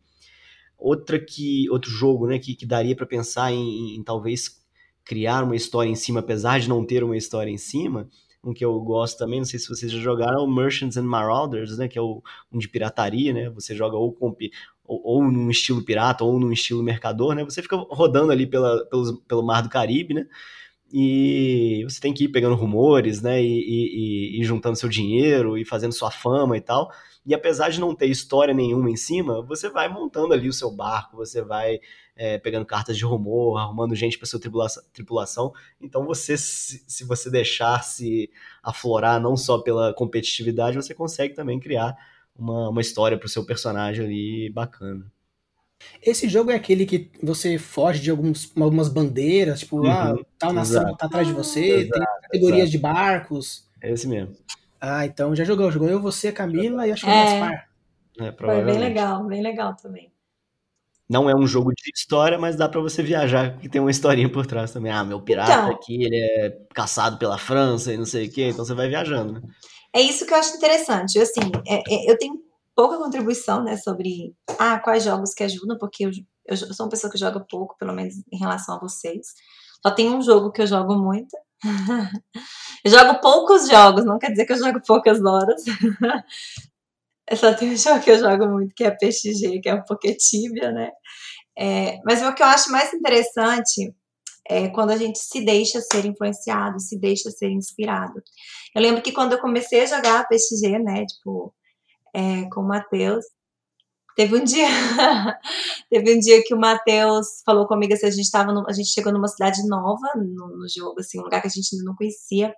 [0.77, 2.39] Outra que outro jogo, né?
[2.39, 4.63] Que, que daria para pensar em, em, em talvez
[5.03, 8.09] criar uma história em cima, apesar de não ter uma história em cima,
[8.45, 11.03] um que eu gosto também, não sei se vocês já jogaram, é o Merchants and
[11.03, 14.35] Marauders, né, que é o, um de pirataria, né, você joga ou, com,
[14.85, 18.85] ou, ou num estilo pirata ou num estilo mercador, né, você fica rodando ali pela,
[18.85, 20.27] pelo, pelo Mar do Caribe, né,
[20.93, 25.65] e você tem que ir pegando rumores, né, e, e, e, juntando seu dinheiro e
[25.65, 26.89] fazendo sua fama e tal.
[27.25, 30.71] E apesar de não ter história nenhuma em cima, você vai montando ali o seu
[30.71, 31.79] barco, você vai
[32.15, 35.53] é, pegando cartas de rumor, arrumando gente para sua tripulação, tripulação.
[35.81, 38.29] Então você, se, se você deixar se
[38.63, 41.95] aflorar não só pela competitividade, você consegue também criar
[42.37, 45.11] uma, uma história para o seu personagem ali bacana.
[46.01, 50.53] Esse jogo é aquele que você foge de alguns, algumas bandeiras, tipo, uhum, ah, tal
[50.53, 52.71] nação tá atrás de você, exato, tem categorias exato.
[52.71, 53.69] de barcos.
[53.81, 54.35] É esse mesmo.
[54.79, 57.13] Ah, então já jogou, jogou eu, você, Camila e acho que é.
[57.13, 57.69] o Gaspar.
[58.19, 60.11] É, Foi bem legal, bem legal também.
[61.07, 64.31] Não é um jogo de história, mas dá para você viajar, porque tem uma historinha
[64.31, 64.91] por trás também.
[64.91, 68.49] Ah, meu pirata então, aqui, ele é caçado pela França e não sei o quê,
[68.49, 69.41] então você vai viajando, né?
[69.93, 71.19] É isso que eu acho interessante.
[71.19, 72.33] Assim, é, é, eu tenho
[72.75, 76.11] pouca contribuição, né, sobre ah, quais jogos que ajudam, porque eu,
[76.45, 79.27] eu, sou uma pessoa que joga pouco, pelo menos em relação a vocês.
[79.81, 81.37] Só tem um jogo que eu jogo muito.
[82.83, 85.63] eu jogo poucos jogos, não quer dizer que eu jogo poucas horas.
[87.29, 89.85] eu só tenho um jogo que eu jogo muito, que é PXG, que é o
[89.85, 90.91] Poketibia, né?
[91.57, 93.93] É, mas o que eu acho mais interessante
[94.47, 98.21] é quando a gente se deixa ser influenciado, se deixa ser inspirado.
[98.75, 101.53] Eu lembro que quando eu comecei a jogar PXG, né, tipo,
[102.15, 103.25] é, com o Matheus.
[104.15, 104.69] Teve um dia,
[105.89, 108.87] teve um dia que o Matheus falou comigo assim, a gente tava no, a gente
[108.87, 111.95] chegou numa cidade nova no, no, jogo, assim, um lugar que a gente ainda não
[111.95, 112.53] conhecia.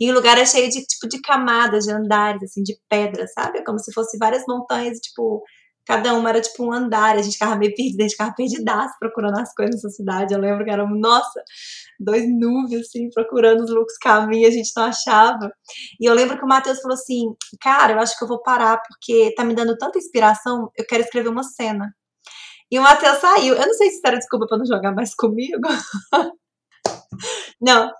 [0.00, 3.62] E o lugar é cheio de tipo de camadas, de andares, assim, de pedras, sabe?
[3.64, 5.42] Como se fosse várias montanhas, tipo,
[5.86, 8.94] cada uma era tipo um andar, a gente ficava meio perdida, a gente ficava perdidaço
[8.98, 10.32] procurando as coisas nessa cidade.
[10.32, 11.42] Eu lembro que era, nossa,
[11.98, 15.52] dois nuvens, assim, procurando os loucos caminhos, a gente não achava.
[16.00, 18.80] E eu lembro que o Matheus falou assim: Cara, eu acho que eu vou parar,
[18.82, 21.94] porque tá me dando tanta inspiração, eu quero escrever uma cena.
[22.70, 23.54] E o Matheus saiu.
[23.54, 25.68] Eu não sei se era desculpa pra não jogar mais comigo.
[27.60, 27.90] não.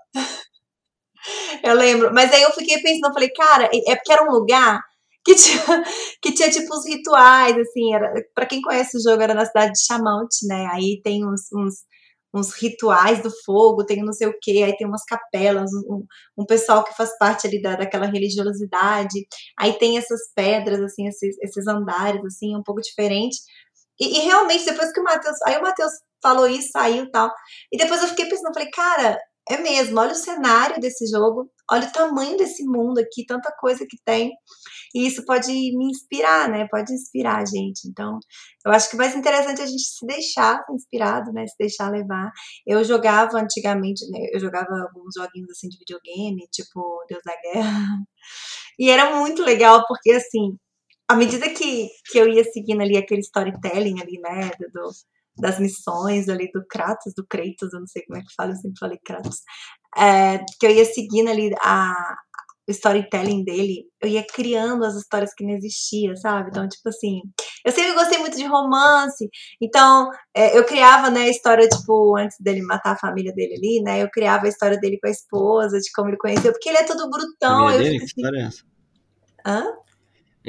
[1.62, 2.12] Eu lembro.
[2.12, 4.80] Mas aí eu fiquei pensando, falei, cara, é porque era um lugar
[5.24, 5.58] que tinha,
[6.22, 9.72] que tinha tipo uns rituais, assim, era, pra quem conhece o jogo, era na cidade
[9.72, 10.68] de Chamont, né?
[10.72, 11.74] Aí tem uns, uns,
[12.34, 16.04] uns rituais do fogo, tem não sei o que, aí tem umas capelas, um,
[16.38, 19.26] um pessoal que faz parte ali da, daquela religiosidade,
[19.58, 23.36] aí tem essas pedras, assim, esses, esses andares, assim, um pouco diferente.
[24.00, 25.36] E, e realmente, depois que o Matheus.
[25.44, 27.30] Aí o Matheus falou isso, saiu e tal.
[27.72, 29.18] E depois eu fiquei pensando, falei, cara,
[29.50, 33.84] é mesmo, olha o cenário desse jogo, olha o tamanho desse mundo aqui, tanta coisa
[33.84, 34.30] que tem.
[34.94, 36.68] E isso pode me inspirar, né?
[36.70, 37.88] Pode inspirar a gente.
[37.88, 38.18] Então,
[38.64, 41.46] eu acho que mais interessante é a gente se deixar inspirado, né?
[41.46, 42.30] Se deixar levar.
[42.66, 44.20] Eu jogava antigamente, né?
[44.32, 47.98] Eu jogava alguns joguinhos assim de videogame, tipo Deus da Guerra.
[48.78, 50.56] E era muito legal, porque assim,
[51.08, 54.50] à medida que, que eu ia seguindo ali aquele storytelling ali, né?
[54.72, 54.90] Do,
[55.40, 58.56] das missões ali do Kratos, do Kratos, eu não sei como é que fala, eu
[58.56, 59.38] sempre falei Kratos,
[59.96, 62.14] é, que eu ia seguindo ali a,
[62.68, 66.50] o storytelling dele, eu ia criando as histórias que não existiam, sabe?
[66.50, 67.20] Então, tipo assim,
[67.64, 69.28] eu sempre gostei muito de romance,
[69.60, 73.82] então é, eu criava, né, a história, tipo, antes dele matar a família dele ali,
[73.82, 76.78] né, eu criava a história dele com a esposa, de como ele conheceu, porque ele
[76.78, 77.68] é todo brutão.
[77.68, 77.98] A dele?
[77.98, 78.62] Que história é essa?
[79.46, 79.64] Hã?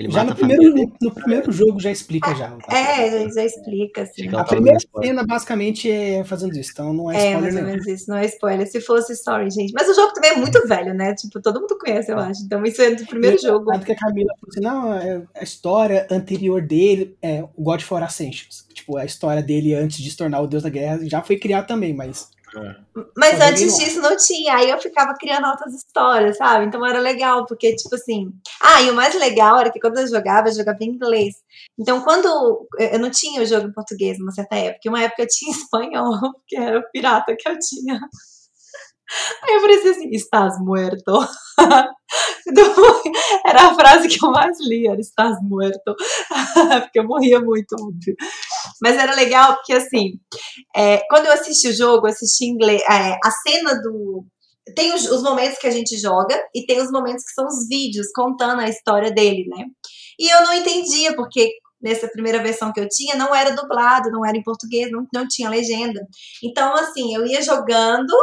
[0.01, 2.57] Ele já no primeiro, no, no, primeiro jogo já explica já.
[2.69, 4.27] É, já, já explica, assim.
[4.35, 7.37] A primeira cena basicamente é fazendo isso, então não é, é spoiler.
[7.37, 8.67] É, mais ou menos isso, não é spoiler.
[8.67, 9.73] Se fosse story, gente.
[9.73, 11.13] Mas o jogo também é muito velho, né?
[11.13, 12.41] Tipo, todo mundo conhece, eu acho.
[12.43, 13.71] Então isso é do primeiro e, jogo.
[13.71, 17.81] Tanto que a Camila falou assim, não, é a história anterior dele é o God
[17.81, 18.65] for Ascensions.
[18.73, 21.67] Tipo, a história dele antes de se tornar o Deus da Guerra já foi criada
[21.67, 22.75] também, mas é.
[23.15, 26.65] Mas antes disso não tinha, aí eu ficava criando outras histórias, sabe?
[26.65, 28.31] Então era legal, porque, tipo assim.
[28.61, 31.35] Ah, e o mais legal era que quando eu jogava, eu jogava em inglês.
[31.79, 32.67] Então, quando.
[32.77, 36.19] Eu não tinha o jogo em português numa certa época, uma época eu tinha espanhol,
[36.47, 37.99] que era o pirata que eu tinha.
[39.43, 41.19] Aí eu falei assim, estás muerto.
[43.45, 45.95] Era a frase que eu mais li, era estás muerto.
[46.81, 48.15] Porque eu morria muito, óbvio.
[48.81, 50.11] Mas era legal porque, assim,
[50.75, 54.25] é, quando eu assisti o jogo, assisti inglês, é, a cena do...
[54.75, 57.67] Tem os, os momentos que a gente joga e tem os momentos que são os
[57.67, 59.65] vídeos contando a história dele, né?
[60.19, 64.23] E eu não entendia, porque nessa primeira versão que eu tinha, não era dublado, não
[64.23, 65.99] era em português, não, não tinha legenda.
[66.43, 68.13] Então, assim, eu ia jogando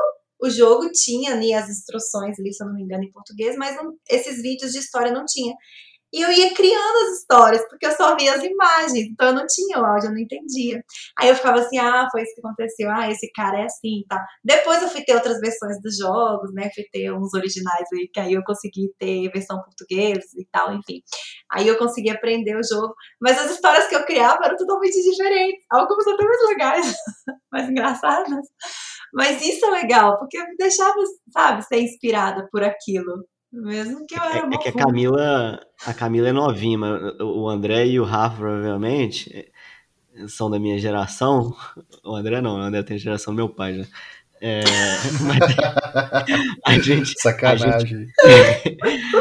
[0.41, 3.77] o jogo tinha ali as instruções ali, se eu não me engano, em português, mas
[3.77, 5.55] não, esses vídeos de história não tinha.
[6.13, 9.47] E eu ia criando as histórias, porque eu só via as imagens, então eu não
[9.47, 10.83] tinha o áudio, eu não entendia.
[11.19, 14.25] Aí eu ficava assim, ah, foi isso que aconteceu, ah, esse cara é assim, tá.
[14.43, 18.21] Depois eu fui ter outras versões dos jogos, né, fui ter uns originais aí, que
[18.21, 21.03] aí eu consegui ter versão portuguesa e tal, enfim.
[21.53, 25.65] Aí eu consegui aprender o jogo, mas as histórias que eu criava eram totalmente diferentes,
[25.71, 26.95] algumas até mais legais,
[27.53, 28.47] mais engraçadas.
[29.13, 30.95] Mas isso é legal, porque eu me deixava,
[31.33, 33.25] sabe, ser inspirada por aquilo.
[33.53, 37.49] Mesmo que eu era é, é que a Camila, a Camila é novinha, mas o
[37.49, 39.51] André e o Rafa, provavelmente,
[40.29, 41.55] são da minha geração,
[42.05, 43.85] o André não, o André tem a geração do meu pai já.
[44.41, 44.61] É,
[46.65, 47.21] a gente.
[47.21, 48.09] Sacanagem.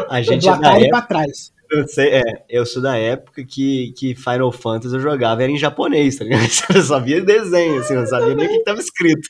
[0.09, 1.51] A gente, a gente época, pra trás.
[1.69, 5.57] Eu sei, é, eu sou da época que, que Final Fantasy eu jogava era em
[5.57, 6.47] japonês, tá ligado?
[6.73, 9.29] Eu só via desenho, assim, não sabia nem o que estava escrito.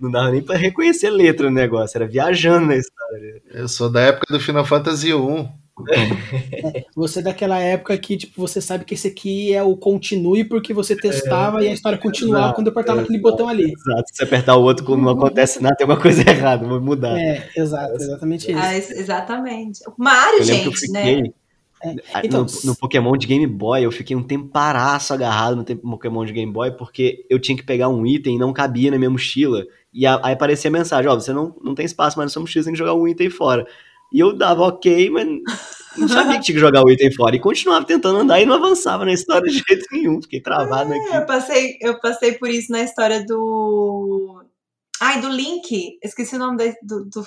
[0.00, 3.42] Não dava nem para reconhecer letra no negócio, era viajando na história.
[3.52, 5.48] Eu sou da época do Final Fantasy 1.
[5.90, 10.42] É, você é daquela época que, tipo, você sabe que esse aqui é o continue
[10.42, 13.72] porque você testava é, e a história continuava exato, quando eu apertava aquele botão ali.
[13.72, 16.80] Exato, se você apertar o outro quando não acontece nada, tem uma coisa errada, vai
[16.80, 17.16] mudar.
[17.18, 18.60] É, exato, exatamente isso.
[18.60, 19.80] Ah, exatamente.
[19.96, 21.30] Mario, gente, fiquei, né?
[21.82, 26.24] É, então, no, no, Pokémon de Game Boy, eu fiquei um temparaço agarrado no Pokémon
[26.24, 29.10] de Game Boy, porque eu tinha que pegar um item e não cabia na minha
[29.10, 29.64] mochila.
[29.98, 32.68] E aí aparecia a mensagem, ó, você não, não tem espaço mais sua mochila, você
[32.68, 33.66] tem que jogar um item fora.
[34.12, 35.26] E eu dava ok, mas
[35.96, 37.34] não sabia que tinha que jogar o item fora.
[37.34, 40.22] E continuava tentando andar e não avançava na história de jeito nenhum.
[40.22, 41.16] Fiquei travado é, aqui.
[41.16, 44.40] Eu passei, eu passei por isso na história do.
[45.00, 45.98] Ai, do Link.
[46.00, 47.24] Esqueci o nome do, do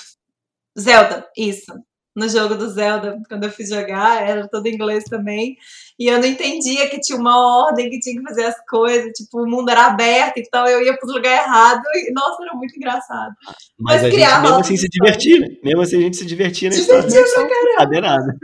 [0.80, 1.28] Zelda.
[1.36, 1.74] Isso
[2.16, 5.58] no jogo do Zelda, quando eu fui jogar, era todo em inglês também,
[6.02, 9.44] e eu não entendia que tinha uma ordem, que tinha que fazer as coisas, tipo,
[9.44, 12.76] o mundo era aberto, então eu ia para o lugar errado, e nossa, era muito
[12.76, 13.36] engraçado.
[13.80, 15.48] Mas, Mas a gente mesmo assim se divertia, né?
[15.64, 17.48] mesmo assim a gente se divertia na divertia história.
[17.48, 18.02] Divertia pra caramba.
[18.02, 18.38] nada.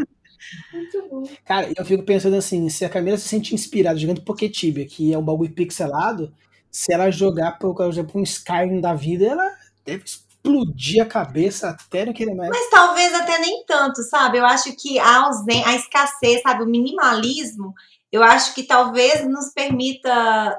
[0.72, 1.24] Muito bom.
[1.44, 5.18] Cara, eu fico pensando assim, se a Camila se sente inspirada jogando Poketibia, que é
[5.18, 6.32] um bagulho pixelado,
[6.70, 9.52] se ela jogar, por exemplo, um Skyrim da vida, ela
[9.84, 10.04] deve
[10.48, 12.50] explodir a cabeça até não querer mais.
[12.50, 14.38] Mas talvez até nem tanto, sabe?
[14.38, 16.64] Eu acho que a, ausência, a escassez, sabe?
[16.64, 17.74] O minimalismo,
[18.12, 20.58] eu acho que talvez nos permita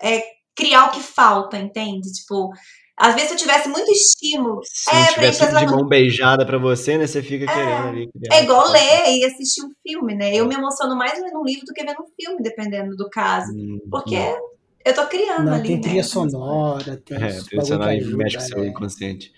[0.00, 0.22] é,
[0.54, 2.12] criar o que falta, entende?
[2.12, 2.50] Tipo,
[2.96, 4.60] às vezes se eu tivesse muito estímulo.
[4.64, 7.06] Se é, tivesse tudo de mão beijada pra você, né?
[7.06, 8.10] Você fica é, querendo ali.
[8.30, 10.34] É igual ler e assistir um filme, né?
[10.34, 13.52] Eu me emociono mais lendo um livro do que vendo um filme, dependendo do caso.
[13.52, 14.53] Hum, porque hum.
[14.84, 15.68] Eu tô criando Não, ali.
[15.68, 15.82] Tem né?
[15.82, 17.16] trilha sonora, tem.
[17.16, 19.32] É, trilha sonora mexe com o seu inconsciente.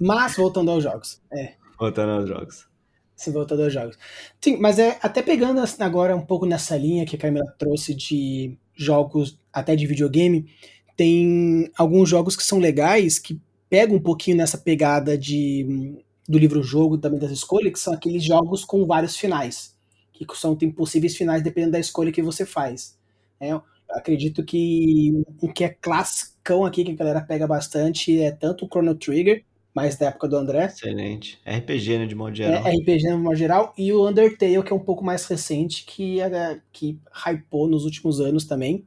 [0.00, 1.20] Mas, voltando aos jogos.
[1.32, 1.54] É.
[1.78, 2.66] Voltando aos jogos.
[3.14, 3.98] Sim, voltando aos jogos.
[4.40, 7.94] Sim, mas é até pegando assim, agora um pouco nessa linha que a Camila trouxe
[7.94, 10.50] de jogos até de videogame,
[10.96, 16.98] tem alguns jogos que são legais que pegam um pouquinho nessa pegada de do livro-jogo
[16.98, 19.76] também das escolhas, que são aqueles jogos com vários finais,
[20.12, 22.96] que são tem possíveis finais dependendo da escolha que você faz.
[23.40, 23.60] É,
[23.92, 28.68] acredito que o que é classicão aqui, que a galera pega bastante, é tanto o
[28.68, 30.66] Chrono Trigger, mais da época do André.
[30.66, 31.40] Excelente.
[31.46, 32.66] RPG, né, de modo geral.
[32.66, 33.72] É, RPG, de modo geral.
[33.76, 38.20] E o Undertale, que é um pouco mais recente, que, é, que hypou nos últimos
[38.20, 38.84] anos também.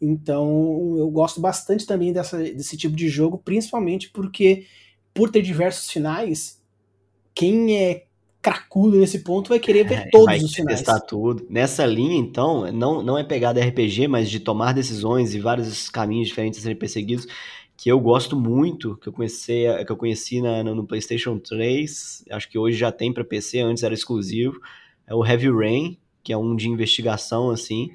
[0.00, 4.66] Então, eu gosto bastante também dessa, desse tipo de jogo, principalmente porque,
[5.12, 6.62] por ter diversos finais,
[7.34, 8.04] quem é
[8.44, 10.80] cracudo nesse ponto vai querer ver é, todos os finais.
[10.80, 11.46] testar tudo.
[11.48, 16.28] Nessa linha, então, não, não é pegada RPG, mas de tomar decisões e vários caminhos
[16.28, 17.26] diferentes a serem perseguidos,
[17.74, 22.50] que eu gosto muito, que eu comecei, que eu conheci na, no PlayStation 3, acho
[22.50, 24.60] que hoje já tem para PC, antes era exclusivo,
[25.06, 27.90] é o Heavy Rain, que é um de investigação, assim,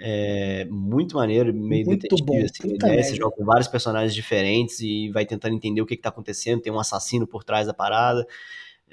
[0.00, 4.80] é muito maneiro, meio muito detetive, bom, assim, ideia, você joga com vários personagens diferentes
[4.80, 8.26] e vai tentando entender o que, está acontecendo, tem um assassino por trás da parada,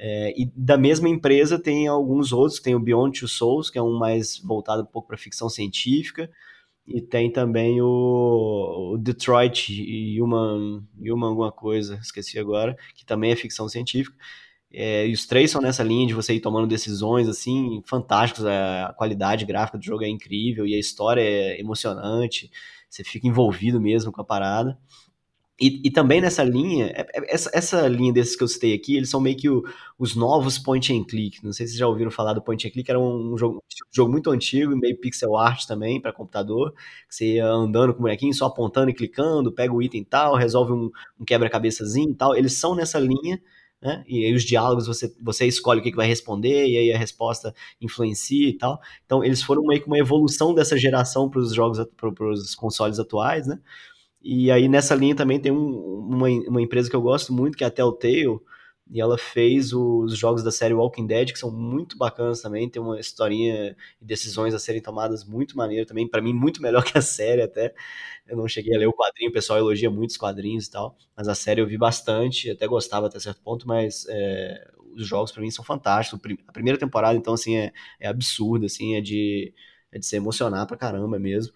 [0.02, 3.84] é, e da mesma empresa tem alguns outros, tem o Beyond Two Souls, que é
[3.84, 6.32] um mais voltado um pouco para ficção científica,
[6.88, 9.70] e tem também o, o, Detroit
[10.20, 14.16] Human, Human alguma coisa, esqueci agora, que também é ficção científica.
[14.72, 18.46] É, e os três são nessa linha de você ir tomando decisões, assim, fantásticos.
[18.46, 22.50] A qualidade gráfica do jogo é incrível e a história é emocionante.
[22.90, 24.78] Você fica envolvido mesmo com a parada.
[25.62, 28.96] E, e, também nessa linha, é, é, essa, essa, linha desses que eu citei aqui,
[28.96, 29.62] eles são meio que o,
[29.98, 31.44] os novos point and click.
[31.44, 33.94] Não sei se vocês já ouviram falar do point and click, era um, jogo, um
[33.94, 36.72] jogo muito antigo, meio pixel art também para computador.
[37.10, 40.36] Que você ia andando com o bonequinho, só apontando e clicando, pega o item tal,
[40.36, 42.36] resolve um, um quebra-cabeçazinho e tal.
[42.36, 43.42] Eles são nessa linha,
[43.82, 44.04] né?
[44.08, 46.98] E aí os diálogos você, você escolhe o que, que vai responder, e aí a
[46.98, 48.80] resposta influencia e tal.
[49.06, 52.98] Então eles foram meio que uma evolução dessa geração para os jogos, para os consoles
[52.98, 53.60] atuais, né?
[54.22, 57.64] E aí nessa linha também tem um, uma, uma empresa que eu gosto muito, que
[57.64, 58.40] é a Telltale,
[58.92, 62.82] e ela fez os jogos da série Walking Dead, que são muito bacanas também, tem
[62.82, 66.98] uma historinha e decisões a serem tomadas muito maneiro também, para mim muito melhor que
[66.98, 67.74] a série até.
[68.28, 70.98] Eu não cheguei a ler o quadrinho, o pessoal elogia muito os quadrinhos e tal,
[71.16, 75.32] mas a série eu vi bastante, até gostava até certo ponto, mas é, os jogos
[75.32, 76.20] para mim são fantásticos.
[76.48, 79.54] A primeira temporada, então, assim, é, é absurda, assim, é de,
[79.92, 81.54] é de se emocionar pra caramba mesmo.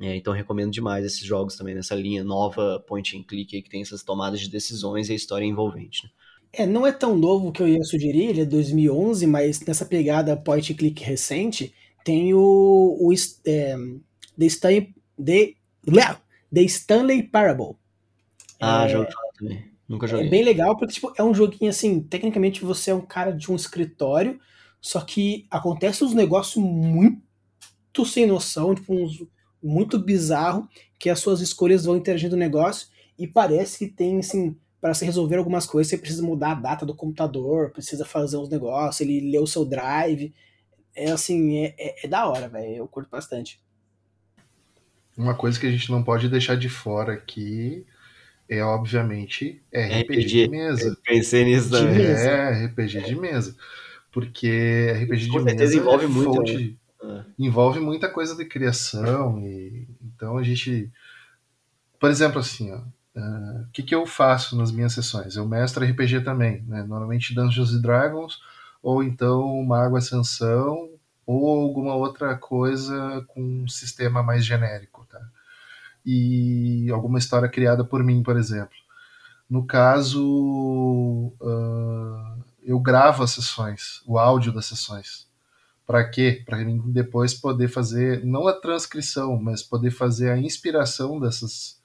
[0.00, 3.70] É, então recomendo demais esses jogos também nessa linha nova point and click aí, que
[3.70, 6.04] tem essas tomadas de decisões e a história envolvente.
[6.04, 6.10] Né?
[6.52, 10.36] É, não é tão novo que eu ia sugerir, ele é 2011, mas nessa pegada
[10.36, 11.74] point and click recente,
[12.04, 13.12] tem o, o
[13.46, 13.76] é,
[14.38, 15.54] The, Stanley, The,
[16.52, 17.76] The Stanley Parable.
[18.60, 19.64] Ah, é, já também.
[19.88, 20.26] Nunca joguei.
[20.26, 23.50] É bem legal, porque tipo, é um joguinho assim, tecnicamente você é um cara de
[23.50, 24.40] um escritório,
[24.80, 29.22] só que acontece uns negócios muito sem noção, tipo, uns,
[29.64, 32.88] muito bizarro, que as suas escolhas vão interagindo no negócio,
[33.18, 36.84] e parece que tem, assim, para se resolver algumas coisas, você precisa mudar a data
[36.84, 40.34] do computador, precisa fazer uns negócios, ele lê o seu drive.
[40.94, 42.76] É assim, é, é, é da hora, velho.
[42.76, 43.60] Eu curto bastante.
[45.16, 47.86] Uma coisa que a gente não pode deixar de fora aqui
[48.48, 50.88] é, obviamente, RPG, RPG de mesa.
[50.88, 52.04] Eu pensei nisso também.
[52.04, 53.56] É, RPG de mesa.
[54.12, 56.74] Porque RPG de mesa envolve é muito, fonte, né?
[57.38, 59.40] Envolve muita coisa de criação.
[59.40, 60.90] E, então a gente.
[61.98, 65.36] Por exemplo, assim, uh, o que, que eu faço nas minhas sessões?
[65.36, 66.82] Eu mestro RPG também, né?
[66.82, 68.40] Normalmente Dungeons Dragons,
[68.82, 70.90] ou então Mago Ascensão,
[71.26, 75.20] ou alguma outra coisa com um sistema mais genérico, tá?
[76.04, 78.76] e alguma história criada por mim, por exemplo.
[79.48, 85.23] No caso, uh, eu gravo as sessões, o áudio das sessões.
[85.86, 86.42] Para quê?
[86.46, 91.80] Para depois poder fazer, não a transcrição, mas poder fazer a inspiração dessas,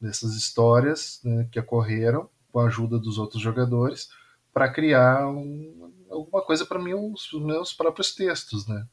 [0.00, 4.08] dessas histórias né, que ocorreram com a ajuda dos outros jogadores
[4.52, 8.86] para criar um, alguma coisa para mim, os meus próprios textos, né?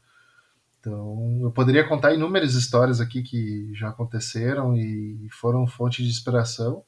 [0.80, 6.84] Então, eu poderia contar inúmeras histórias aqui que já aconteceram e foram fonte de inspiração,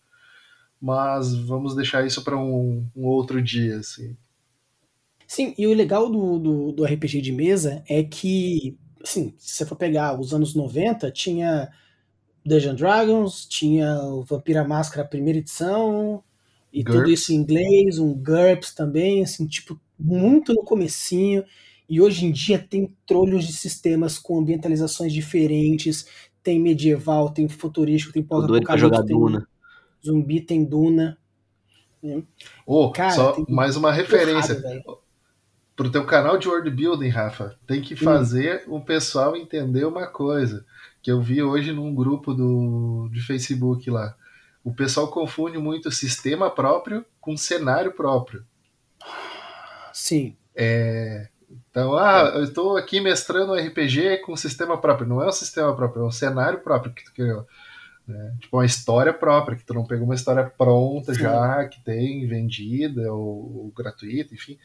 [0.79, 4.15] mas vamos deixar isso para um, um, outro dia, assim.
[5.29, 9.63] Sim, e o legal do, do, do, RPG de mesa é que, assim, se você
[9.63, 11.69] for pegar os anos 90, tinha
[12.43, 16.23] Dungeon Dragons, tinha o Vampira Máscara primeira edição,
[16.73, 16.97] e GURPS.
[16.99, 21.45] tudo isso em inglês, um GURPS também, assim, tipo, muito no comecinho.
[21.87, 26.07] E hoje em dia tem trolhos de sistemas com ambientalizações diferentes.
[26.41, 29.47] Tem medieval, tem futurístico, tem pós-apocalíptico, tem Duna.
[30.03, 31.19] zumbi, tem Duna.
[32.65, 34.55] Oh, Cara, só mais uma referência.
[34.55, 35.08] Porrada,
[35.79, 38.75] pro teu canal de world building, Rafa, tem que fazer hum.
[38.75, 40.65] o pessoal entender uma coisa
[41.01, 44.13] que eu vi hoje num grupo do de Facebook lá.
[44.61, 48.43] O pessoal confunde muito sistema próprio com cenário próprio.
[49.93, 50.35] Sim.
[50.53, 55.07] É, então, ah, eu estou aqui mestrando um RPG com sistema próprio.
[55.07, 57.47] Não é um sistema próprio, é um cenário próprio que tu criou.
[58.05, 58.35] Né?
[58.41, 61.21] Tipo, uma história própria, que tu não pegou uma história pronta Sim.
[61.21, 64.59] já, que tem vendida ou, ou gratuita, enfim.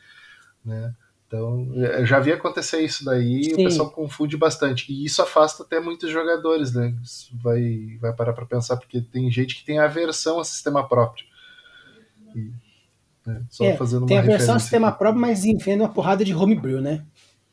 [0.64, 0.92] Né?
[1.34, 3.52] Então, eu já vi acontecer isso daí, Sim.
[3.54, 4.92] o pessoal confunde bastante.
[4.92, 6.94] E isso afasta até muitos jogadores, né?
[7.42, 11.24] vai, vai parar para pensar, porque tem gente que tem aversão a sistema próprio.
[12.36, 12.52] E
[13.26, 14.98] é, só é, fazendo tem a versão sistema aqui.
[14.98, 17.02] próprio, mas inventa uma porrada de homebrew, né?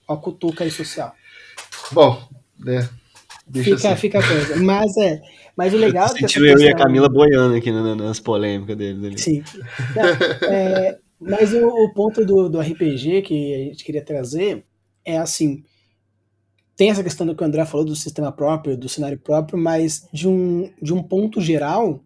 [0.07, 1.15] Ó, cutuca aí social.
[1.91, 2.21] Bom,
[2.67, 2.87] é,
[3.63, 3.95] fica, assim.
[3.95, 4.57] fica a coisa.
[4.57, 5.21] Mas é.
[5.57, 9.17] Mas o legal é Sentiu eu e a Camila boiando aqui nas polêmicas deles ali.
[9.17, 9.43] Sim.
[9.95, 14.65] Não, é, mas o, o, ponto do, do RPG que a gente queria trazer
[15.05, 15.63] é assim.
[16.75, 20.07] Tem essa questão do que o André falou do sistema próprio, do cenário próprio, mas
[20.11, 22.03] de um, de um ponto geral,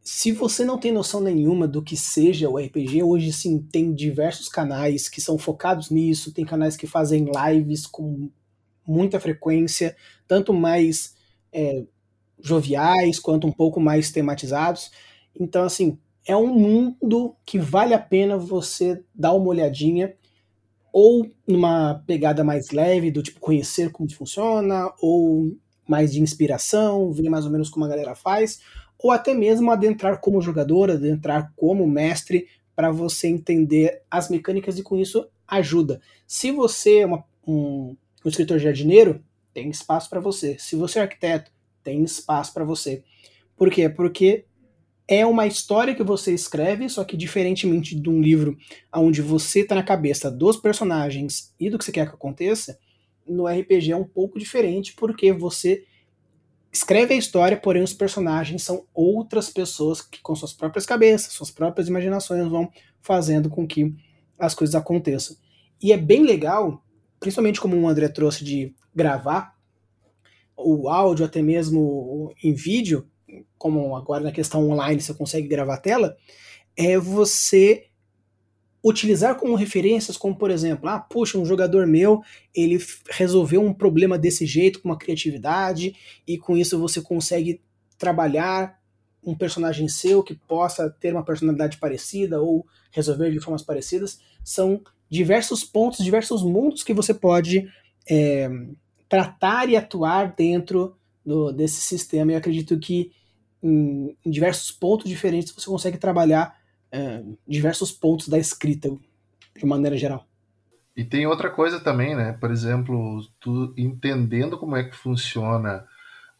[0.00, 4.48] se você não tem noção nenhuma do que seja o RPG, hoje sim tem diversos
[4.48, 8.30] canais que são focados nisso, tem canais que fazem lives com
[8.86, 9.96] muita frequência,
[10.28, 11.16] tanto mais
[11.52, 11.84] é,
[12.40, 14.92] joviais quanto um pouco mais tematizados.
[15.38, 15.98] Então, assim,
[16.28, 20.14] é um mundo que vale a pena você dar uma olhadinha,
[20.92, 25.56] ou numa pegada mais leve, do tipo conhecer como funciona, ou
[25.88, 28.60] mais de inspiração, ver mais ou menos como a galera faz,
[28.98, 34.82] ou até mesmo adentrar como jogador, adentrar como mestre, para você entender as mecânicas e
[34.82, 36.00] com isso ajuda.
[36.26, 39.24] Se você é uma, um, um escritor jardineiro,
[39.54, 40.58] tem espaço para você.
[40.58, 41.50] Se você é arquiteto,
[41.82, 43.02] tem espaço para você.
[43.56, 43.88] Por quê?
[43.88, 44.44] Porque
[45.08, 48.58] é uma história que você escreve, só que diferentemente de um livro
[48.94, 52.78] onde você está na cabeça dos personagens e do que você quer que aconteça,
[53.26, 55.84] no RPG é um pouco diferente, porque você
[56.70, 61.50] escreve a história, porém os personagens são outras pessoas que, com suas próprias cabeças, suas
[61.50, 63.94] próprias imaginações, vão fazendo com que
[64.38, 65.36] as coisas aconteçam.
[65.82, 66.84] E é bem legal,
[67.18, 69.56] principalmente como o André trouxe de gravar
[70.54, 73.08] o áudio, até mesmo em vídeo,
[73.56, 76.16] como agora na questão online você consegue gravar a tela,
[76.76, 77.86] é você
[78.82, 82.22] utilizar como referências, como por exemplo, ah, puxa, um jogador meu,
[82.54, 82.78] ele
[83.10, 85.94] resolveu um problema desse jeito com uma criatividade
[86.26, 87.60] e com isso você consegue
[87.98, 88.78] trabalhar
[89.22, 94.80] um personagem seu que possa ter uma personalidade parecida ou resolver de formas parecidas, são
[95.10, 97.68] diversos pontos, diversos mundos que você pode
[98.08, 98.48] é,
[99.08, 102.32] tratar e atuar dentro do, desse sistema.
[102.32, 103.10] Eu acredito que
[103.62, 106.58] em, em, diversos pontos diferentes você consegue trabalhar
[106.90, 108.90] é, diversos pontos da escrita
[109.56, 110.26] de maneira geral.
[110.96, 112.32] E tem outra coisa também, né?
[112.32, 115.86] Por exemplo, tu entendendo como é que funciona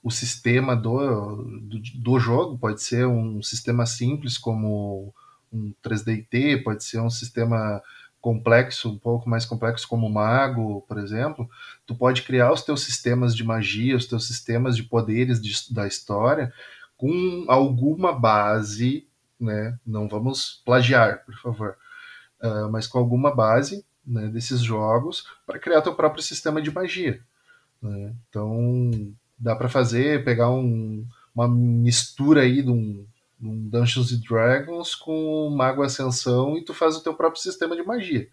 [0.02, 5.14] o sistema do, do, do jogo, pode ser um sistema simples como
[5.52, 7.82] um 3DT, pode ser um sistema
[8.20, 11.48] complexo, um pouco mais complexo como o Mago, por exemplo,
[11.86, 15.86] tu pode criar os teus sistemas de magia, os teus sistemas de poderes de, da
[15.86, 16.52] história
[16.98, 19.08] com alguma base,
[19.40, 19.78] né?
[19.86, 21.76] Não vamos plagiar, por favor,
[22.42, 27.22] uh, mas com alguma base né, desses jogos para criar teu próprio sistema de magia.
[27.80, 28.14] Né?
[28.28, 28.90] Então
[29.38, 33.06] dá para fazer, pegar um, uma mistura aí de um,
[33.40, 37.84] um Dungeons and Dragons com Mago Ascensão e tu faz o teu próprio sistema de
[37.84, 38.28] magia.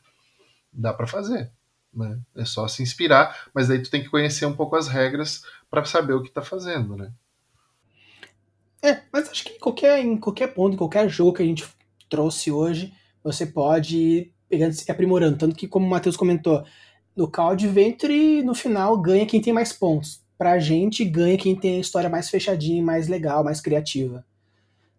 [0.73, 1.51] Dá para fazer.
[1.93, 2.19] Né?
[2.35, 5.85] É só se inspirar, mas aí tu tem que conhecer um pouco as regras para
[5.85, 7.13] saber o que tá fazendo, né?
[8.85, 11.65] É, mas acho que em qualquer, em qualquer ponto, em qualquer jogo que a gente
[12.07, 15.37] trouxe hoje, você pode e aprimorando.
[15.39, 16.63] Tanto que, como o Matheus comentou,
[17.15, 20.21] no Call Adventure, no final, ganha quem tem mais pontos.
[20.37, 24.23] Pra gente, ganha quem tem a história mais fechadinha, mais legal, mais criativa.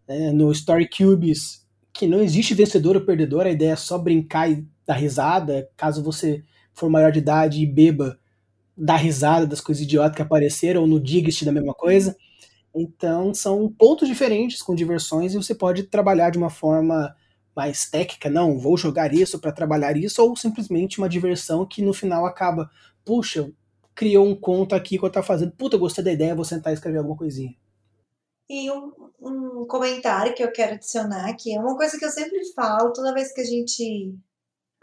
[0.09, 4.51] É, no Story Cubes, que não existe vencedor ou perdedor, a ideia é só brincar
[4.51, 5.69] e dar risada.
[5.77, 6.43] Caso você
[6.75, 8.19] for maior de idade e beba,
[8.77, 12.17] dar risada das coisas idiotas que apareceram, ou no Digest da mesma coisa.
[12.79, 17.17] Então, são pontos diferentes com diversões e você pode trabalhar de uma forma
[17.57, 21.95] mais técnica, não, vou jogar isso para trabalhar isso, ou simplesmente uma diversão que no
[21.95, 22.71] final acaba,
[23.03, 23.51] puxa,
[23.95, 26.75] criou um conto aqui que eu tá fazendo, puta, gostei da ideia, vou sentar e
[26.75, 27.57] escrever alguma coisinha.
[28.49, 32.45] E um, um comentário que eu quero adicionar, que é uma coisa que eu sempre
[32.53, 34.15] falo, toda vez que a gente.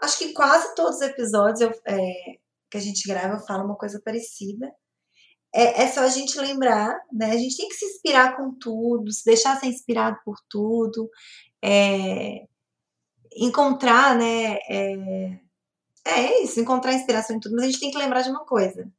[0.02, 2.38] Acho que quase todos os episódios eu, é,
[2.72, 4.74] que a gente grava, eu falo uma coisa parecida.
[5.54, 7.32] É, é, só a gente lembrar, né?
[7.32, 11.10] A gente tem que se inspirar com tudo, se deixar ser inspirado por tudo.
[11.64, 12.46] É,
[13.36, 14.58] encontrar, né?
[14.70, 15.40] É,
[16.06, 18.92] é isso, encontrar inspiração em tudo, mas a gente tem que lembrar de uma coisa.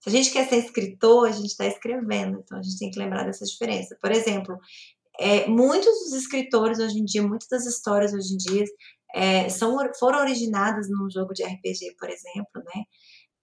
[0.00, 2.98] Se a gente quer ser escritor, a gente está escrevendo, então a gente tem que
[2.98, 3.96] lembrar dessa diferença.
[4.00, 4.58] Por exemplo,
[5.18, 8.64] é, muitos dos escritores hoje em dia, muitas das histórias hoje em dia
[9.14, 12.84] é, são, foram originadas num jogo de RPG, por exemplo, né?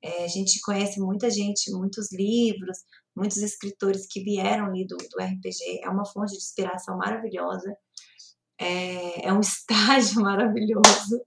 [0.04, 2.78] É, a gente conhece muita gente, muitos livros,
[3.16, 5.82] muitos escritores que vieram ali do, do RPG.
[5.84, 7.76] É uma fonte de inspiração maravilhosa
[8.60, 11.22] é, é um estágio maravilhoso.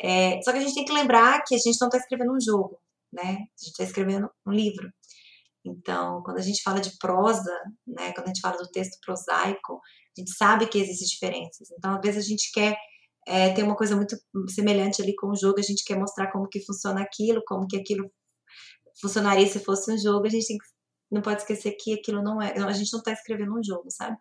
[0.00, 2.40] É, só que a gente tem que lembrar que a gente não está escrevendo um
[2.40, 2.78] jogo,
[3.12, 3.22] né?
[3.22, 4.90] A gente está escrevendo um livro.
[5.64, 7.52] Então, quando a gente fala de prosa,
[7.86, 9.80] né, quando a gente fala do texto prosaico,
[10.16, 11.70] a gente sabe que existem diferenças.
[11.78, 12.76] Então, às vezes a gente quer
[13.26, 14.16] é, ter uma coisa muito
[14.48, 17.76] semelhante ali com o jogo, a gente quer mostrar como que funciona aquilo, como que
[17.76, 18.10] aquilo
[19.00, 20.64] funcionaria se fosse um jogo, a gente tem que
[21.10, 22.52] não pode esquecer que aquilo não é.
[22.58, 24.16] A gente não está escrevendo um jogo, sabe?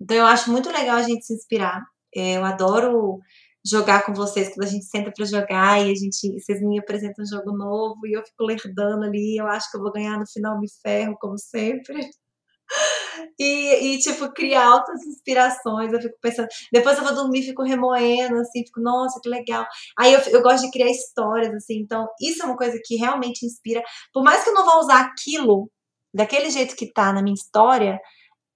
[0.00, 1.82] Então eu acho muito legal a gente se inspirar.
[2.14, 3.18] É, eu adoro
[3.66, 7.24] jogar com vocês quando a gente senta para jogar e a gente vocês me apresentam
[7.24, 9.36] um jogo novo e eu fico lerdando ali.
[9.36, 12.00] Eu acho que eu vou ganhar no final, me ferro, como sempre.
[13.38, 15.92] E, e, tipo, criar altas inspirações.
[15.92, 16.48] Eu fico pensando.
[16.72, 19.66] Depois eu vou dormir, fico remoendo, assim, fico, nossa, que legal.
[19.98, 21.78] Aí eu, eu gosto de criar histórias, assim.
[21.78, 23.82] Então, isso é uma coisa que realmente inspira.
[24.12, 25.70] Por mais que eu não vá usar aquilo
[26.12, 28.00] daquele jeito que tá na minha história,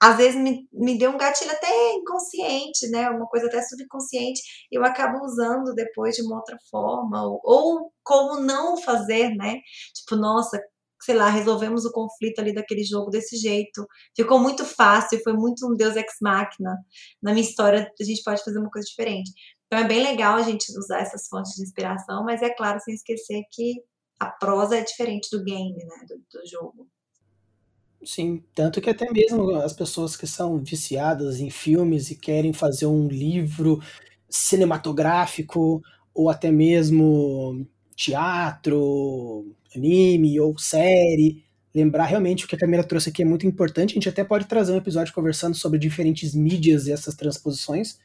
[0.03, 3.09] às vezes me, me deu um gatilho até inconsciente, né?
[3.09, 8.41] Uma coisa até subconsciente, eu acabo usando depois de uma outra forma, ou, ou como
[8.41, 9.61] não fazer, né?
[9.95, 10.61] Tipo, nossa,
[11.05, 13.87] sei lá, resolvemos o conflito ali daquele jogo desse jeito.
[14.15, 16.77] Ficou muito fácil, foi muito um Deus ex machina.
[17.23, 19.33] Na minha história, a gente pode fazer uma coisa diferente.
[19.67, 22.95] Então é bem legal a gente usar essas fontes de inspiração, mas é claro, sem
[22.95, 23.83] esquecer que
[24.21, 26.07] a prosa é diferente do game, né?
[26.07, 26.87] Do, do jogo.
[28.05, 32.87] Sim, tanto que até mesmo as pessoas que são viciadas em filmes e querem fazer
[32.87, 33.81] um livro
[34.29, 35.81] cinematográfico
[36.13, 41.43] ou até mesmo teatro, anime ou série,
[41.75, 43.93] lembrar realmente o que a Camila trouxe aqui é muito importante.
[43.93, 47.99] A gente até pode trazer um episódio conversando sobre diferentes mídias e essas transposições,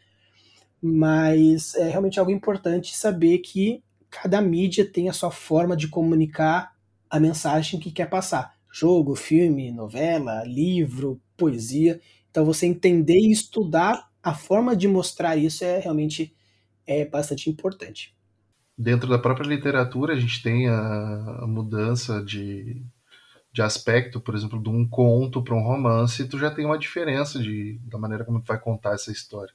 [0.82, 6.74] mas é realmente algo importante saber que cada mídia tem a sua forma de comunicar
[7.10, 12.00] a mensagem que quer passar jogo, filme, novela, livro, poesia.
[12.30, 16.36] Então você entender e estudar a forma de mostrar isso é realmente
[16.86, 18.17] é bastante importante.
[18.78, 22.86] Dentro da própria literatura a gente tem a, a mudança de,
[23.52, 27.40] de aspecto, por exemplo, de um conto para um romance, tu já tem uma diferença
[27.40, 29.52] de, da maneira como tu vai contar essa história.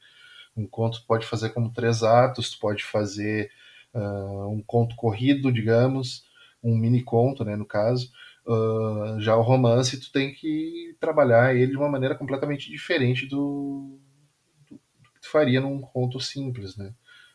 [0.57, 3.51] Um conto tu pode fazer como três atos, tu pode fazer
[3.95, 6.25] uh, um conto corrido, digamos,
[6.62, 8.11] um mini conto, né, no caso.
[8.45, 14.01] Uh, já o romance, tu tem que trabalhar ele de uma maneira completamente diferente do,
[14.68, 14.77] do
[15.14, 16.93] que tu faria num conto simples, né?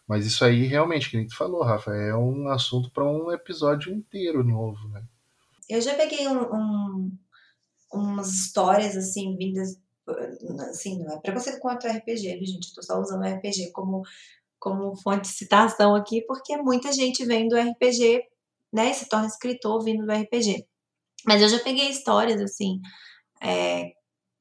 [0.07, 3.93] Mas isso aí, realmente, que nem tu falou, Rafa, é um assunto para um episódio
[3.93, 5.03] inteiro novo, né?
[5.69, 7.17] Eu já peguei um, um,
[7.91, 9.77] umas histórias, assim, vindas,
[10.69, 12.69] assim, não é preconceito contra RPG, viu, gente?
[12.69, 14.01] Eu tô só usando RPG como,
[14.57, 18.23] como fonte de citação aqui, porque muita gente vem do RPG,
[18.71, 20.65] né, e se torna escritor vindo do RPG.
[21.25, 22.79] Mas eu já peguei histórias, assim,
[23.43, 23.91] é,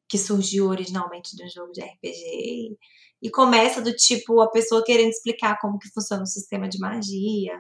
[0.09, 2.79] que surgiu originalmente do jogo de RPG
[3.23, 7.57] e começa do tipo a pessoa querendo explicar como que funciona o sistema de magia,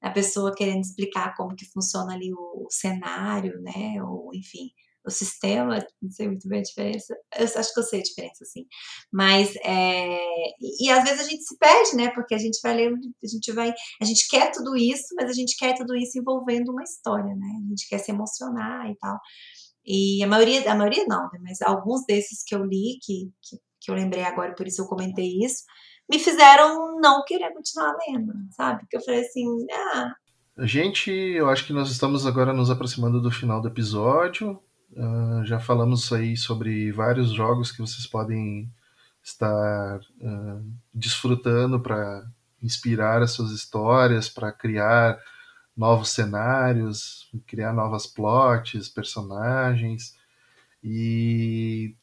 [0.00, 4.70] a pessoa querendo explicar como que funciona ali o, o cenário, né, ou enfim,
[5.06, 8.42] o sistema, não sei muito bem a diferença, eu acho que eu sei a diferença,
[8.42, 8.66] assim,
[9.12, 10.18] mas, é,
[10.60, 13.26] e, e, às vezes a gente se perde, né, porque a gente vai ler, a
[13.26, 16.82] gente vai, a gente quer tudo isso, mas a gente quer tudo isso envolvendo uma
[16.82, 19.18] história, né, a gente quer se emocionar e tal,
[19.84, 23.56] e a maioria, a maioria não, né, mas alguns desses que eu li, que, que
[23.86, 25.64] que eu lembrei agora, por isso eu comentei isso,
[26.10, 28.80] me fizeram não querer continuar lendo, sabe?
[28.80, 30.12] Porque eu falei assim, ah.
[30.58, 34.60] Gente, eu acho que nós estamos agora nos aproximando do final do episódio.
[34.92, 38.68] Uh, já falamos aí sobre vários jogos que vocês podem
[39.22, 42.24] estar uh, desfrutando para
[42.62, 45.18] inspirar as suas histórias, para criar
[45.76, 50.14] novos cenários, criar novas plots, personagens.
[50.82, 51.94] E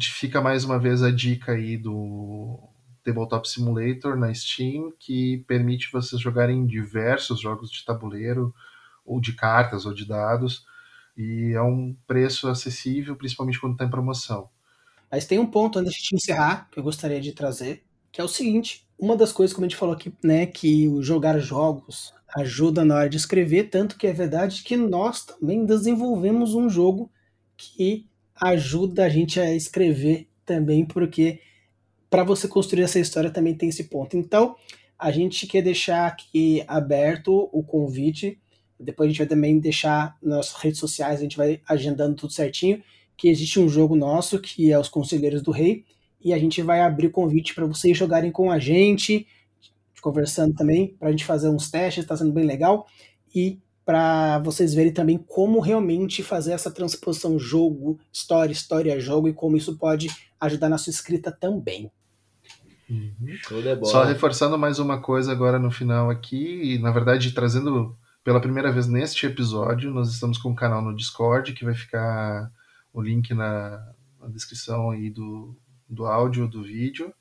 [0.00, 2.58] fica mais uma vez a dica aí do
[3.04, 8.54] Tabletop Simulator na Steam, que permite vocês jogarem diversos jogos de tabuleiro,
[9.04, 10.64] ou de cartas, ou de dados,
[11.16, 14.48] e é um preço acessível, principalmente quando está em promoção.
[15.10, 18.28] Mas tem um ponto antes de encerrar que eu gostaria de trazer, que é o
[18.28, 22.84] seguinte: uma das coisas, como a gente falou aqui, né, que o jogar jogos ajuda
[22.84, 27.10] na hora de escrever, tanto que é verdade que nós também desenvolvemos um jogo
[27.56, 28.08] que
[28.42, 31.40] ajuda a gente a escrever também, porque
[32.10, 34.16] para você construir essa história também tem esse ponto.
[34.16, 34.56] Então,
[34.98, 38.38] a gente quer deixar aqui aberto o convite.
[38.78, 42.82] Depois a gente vai também deixar nas redes sociais, a gente vai agendando tudo certinho,
[43.16, 45.84] que existe um jogo nosso que é os Conselheiros do Rei,
[46.20, 49.26] e a gente vai abrir o convite para vocês jogarem com a gente,
[50.00, 52.86] conversando também, para a gente fazer uns testes, está sendo bem legal.
[53.34, 59.32] E para vocês verem também como realmente fazer essa transposição jogo, história, história, jogo e
[59.32, 60.08] como isso pode
[60.40, 61.90] ajudar na sua escrita também.
[62.88, 63.84] Uhum.
[63.84, 68.70] Só reforçando mais uma coisa agora no final aqui, e na verdade trazendo pela primeira
[68.70, 72.52] vez neste episódio, nós estamos com um canal no Discord que vai ficar
[72.92, 73.84] o link na,
[74.20, 75.56] na descrição aí do,
[75.88, 77.12] do áudio, do vídeo.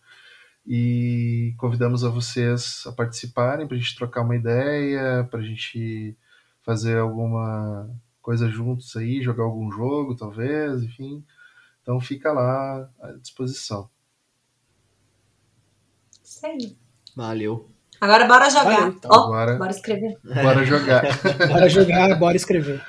[0.65, 6.15] E convidamos a vocês a participarem para a gente trocar uma ideia, para a gente
[6.63, 7.89] fazer alguma
[8.21, 11.23] coisa juntos aí, jogar algum jogo, talvez, enfim.
[11.81, 13.89] Então fica lá à disposição.
[16.23, 16.77] Isso aí.
[17.15, 17.69] Valeu.
[17.99, 18.63] Agora bora jogar.
[18.63, 19.11] Valeu, então.
[19.11, 20.17] oh, bora, bora escrever.
[20.23, 21.03] Bora jogar.
[21.49, 22.81] bora jogar, bora escrever.